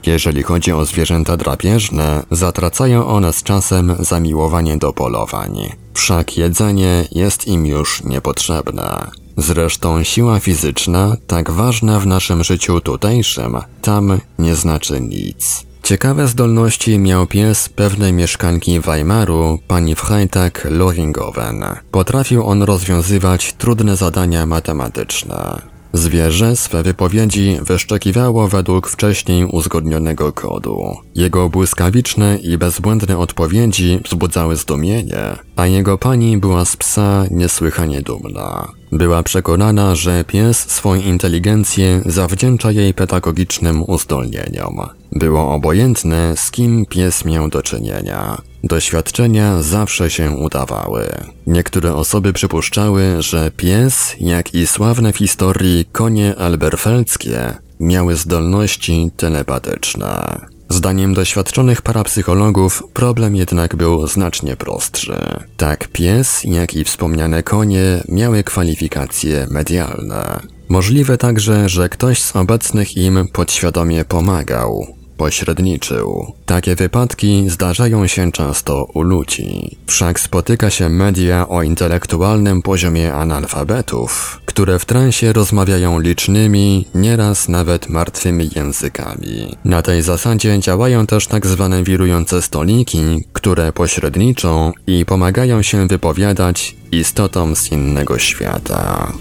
Jeżeli 0.05 0.43
chodzi 0.43 0.71
o 0.71 0.85
zwierzęta 0.85 1.37
drapieżne, 1.37 2.23
zatracają 2.31 3.07
one 3.07 3.33
z 3.33 3.43
czasem 3.43 3.95
zamiłowanie 3.99 4.77
do 4.77 4.93
polowań. 4.93 5.71
Wszak 5.93 6.37
jedzenie 6.37 7.07
jest 7.11 7.47
im 7.47 7.65
już 7.65 8.03
niepotrzebne. 8.03 9.07
Zresztą 9.37 10.03
siła 10.03 10.39
fizyczna, 10.39 11.17
tak 11.27 11.51
ważna 11.51 11.99
w 11.99 12.07
naszym 12.07 12.43
życiu 12.43 12.81
tutejszym, 12.81 13.57
tam 13.81 14.19
nie 14.39 14.55
znaczy 14.55 15.01
nic. 15.01 15.65
Ciekawe 15.83 16.27
zdolności 16.27 16.99
miał 16.99 17.27
pies 17.27 17.69
pewnej 17.69 18.13
mieszkanki 18.13 18.79
Weimaru, 18.79 19.59
pani 19.67 19.95
Freitag 19.95 20.67
Loringowen. 20.69 21.65
Potrafił 21.91 22.47
on 22.47 22.63
rozwiązywać 22.63 23.53
trudne 23.53 23.95
zadania 23.95 24.45
matematyczne. 24.45 25.74
Zwierzę 25.95 26.55
swe 26.55 26.83
wypowiedzi 26.83 27.57
wyszczekiwało 27.61 28.47
według 28.47 28.87
wcześniej 28.89 29.45
uzgodnionego 29.45 30.31
kodu. 30.31 30.97
Jego 31.15 31.49
błyskawiczne 31.49 32.37
i 32.37 32.57
bezbłędne 32.57 33.17
odpowiedzi 33.17 33.99
wzbudzały 34.05 34.55
zdumienie, 34.55 35.35
a 35.55 35.67
jego 35.67 35.97
pani 35.97 36.37
była 36.37 36.65
z 36.65 36.77
psa 36.77 37.25
niesłychanie 37.31 38.01
dumna. 38.01 38.67
Była 38.91 39.23
przekonana, 39.23 39.95
że 39.95 40.23
pies 40.23 40.59
swą 40.59 40.95
inteligencję 40.95 42.01
zawdzięcza 42.05 42.71
jej 42.71 42.93
pedagogicznym 42.93 43.83
uzdolnieniom. 43.87 44.75
Było 45.11 45.53
obojętne, 45.53 46.37
z 46.37 46.51
kim 46.51 46.85
pies 46.85 47.25
miał 47.25 47.49
do 47.49 47.61
czynienia. 47.61 48.41
Doświadczenia 48.65 49.61
zawsze 49.61 50.09
się 50.09 50.31
udawały. 50.31 51.05
Niektóre 51.47 51.95
osoby 51.95 52.33
przypuszczały, 52.33 53.21
że 53.21 53.51
pies, 53.51 54.15
jak 54.19 54.53
i 54.53 54.67
sławne 54.67 55.13
w 55.13 55.17
historii 55.17 55.85
konie 55.91 56.35
alberfelckie, 56.35 57.53
miały 57.79 58.15
zdolności 58.15 59.11
telepatyczne. 59.17 60.41
Zdaniem 60.69 61.13
doświadczonych 61.13 61.81
parapsychologów 61.81 62.83
problem 62.93 63.35
jednak 63.35 63.75
był 63.75 64.07
znacznie 64.07 64.55
prostszy. 64.55 65.17
Tak 65.57 65.87
pies, 65.87 66.43
jak 66.43 66.73
i 66.73 66.83
wspomniane 66.83 67.43
konie 67.43 68.03
miały 68.09 68.43
kwalifikacje 68.43 69.47
medialne. 69.51 70.39
Możliwe 70.69 71.17
także, 71.17 71.69
że 71.69 71.89
ktoś 71.89 72.21
z 72.21 72.35
obecnych 72.35 72.97
im 72.97 73.27
podświadomie 73.33 74.05
pomagał, 74.05 74.94
pośredniczył. 75.17 76.33
Takie 76.45 76.75
wypadki 76.75 77.49
zdarzają 77.49 78.07
się 78.07 78.31
często 78.31 78.83
u 78.93 79.01
ludzi. 79.01 79.77
Wszak 79.87 80.19
spotyka 80.19 80.69
się 80.69 80.89
media 80.89 81.47
o 81.47 81.63
intelektualnym 81.63 82.61
poziomie 82.61 83.13
analfabetów, 83.13 84.41
które 84.45 84.79
w 84.79 84.85
transie 84.85 85.33
rozmawiają 85.33 85.99
licznymi, 85.99 86.85
nieraz 86.95 87.49
nawet 87.49 87.89
martwymi 87.89 88.49
językami. 88.55 89.57
Na 89.65 89.81
tej 89.81 90.01
zasadzie 90.01 90.59
działają 90.59 91.07
też 91.07 91.27
tak 91.27 91.47
zwane 91.47 91.83
wirujące 91.83 92.41
stoliki, 92.41 93.23
które 93.33 93.73
pośredniczą 93.73 94.71
i 94.87 95.05
pomagają 95.05 95.61
się 95.61 95.87
wypowiadać 95.87 96.75
istotom 96.91 97.55
z 97.55 97.71
innego 97.71 98.19
świata. 98.19 99.13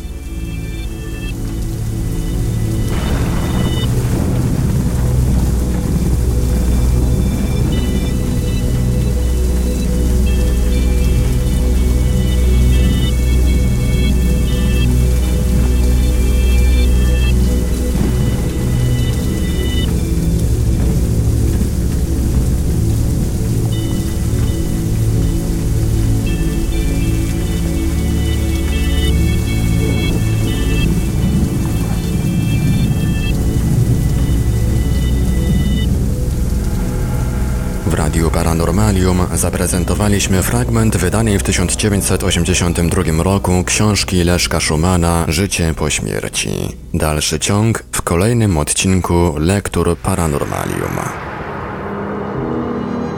Zaprezentowaliśmy 39.37 40.43
fragment 40.43 40.97
wydanej 40.97 41.39
w 41.39 41.43
1982 41.43 43.23
roku 43.23 43.65
książki 43.65 44.25
Leszka 44.25 44.61
Szumana 44.61 45.25
Życie 45.29 45.75
po 45.77 45.91
śmierci. 45.91 46.51
Dalszy 46.95 47.39
ciąg 47.39 47.85
w 47.93 48.03
kolejnym 48.03 48.59
odcinku 48.59 49.35
Lektur 49.39 49.99
Paranormalium. 49.99 50.99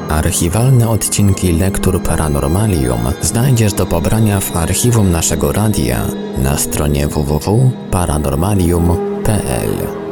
Archiwalne 0.09 0.88
odcinki 0.88 1.52
Lektur 1.52 2.02
Paranormalium 2.02 3.00
znajdziesz 3.22 3.72
do 3.72 3.87
pobrania 3.87 4.40
w 4.40 4.57
archiwum 4.57 5.11
naszego 5.11 5.52
radia 5.52 6.07
na 6.38 6.59
stronie 6.59 7.09
www.paranormalium.pl. 7.09 10.05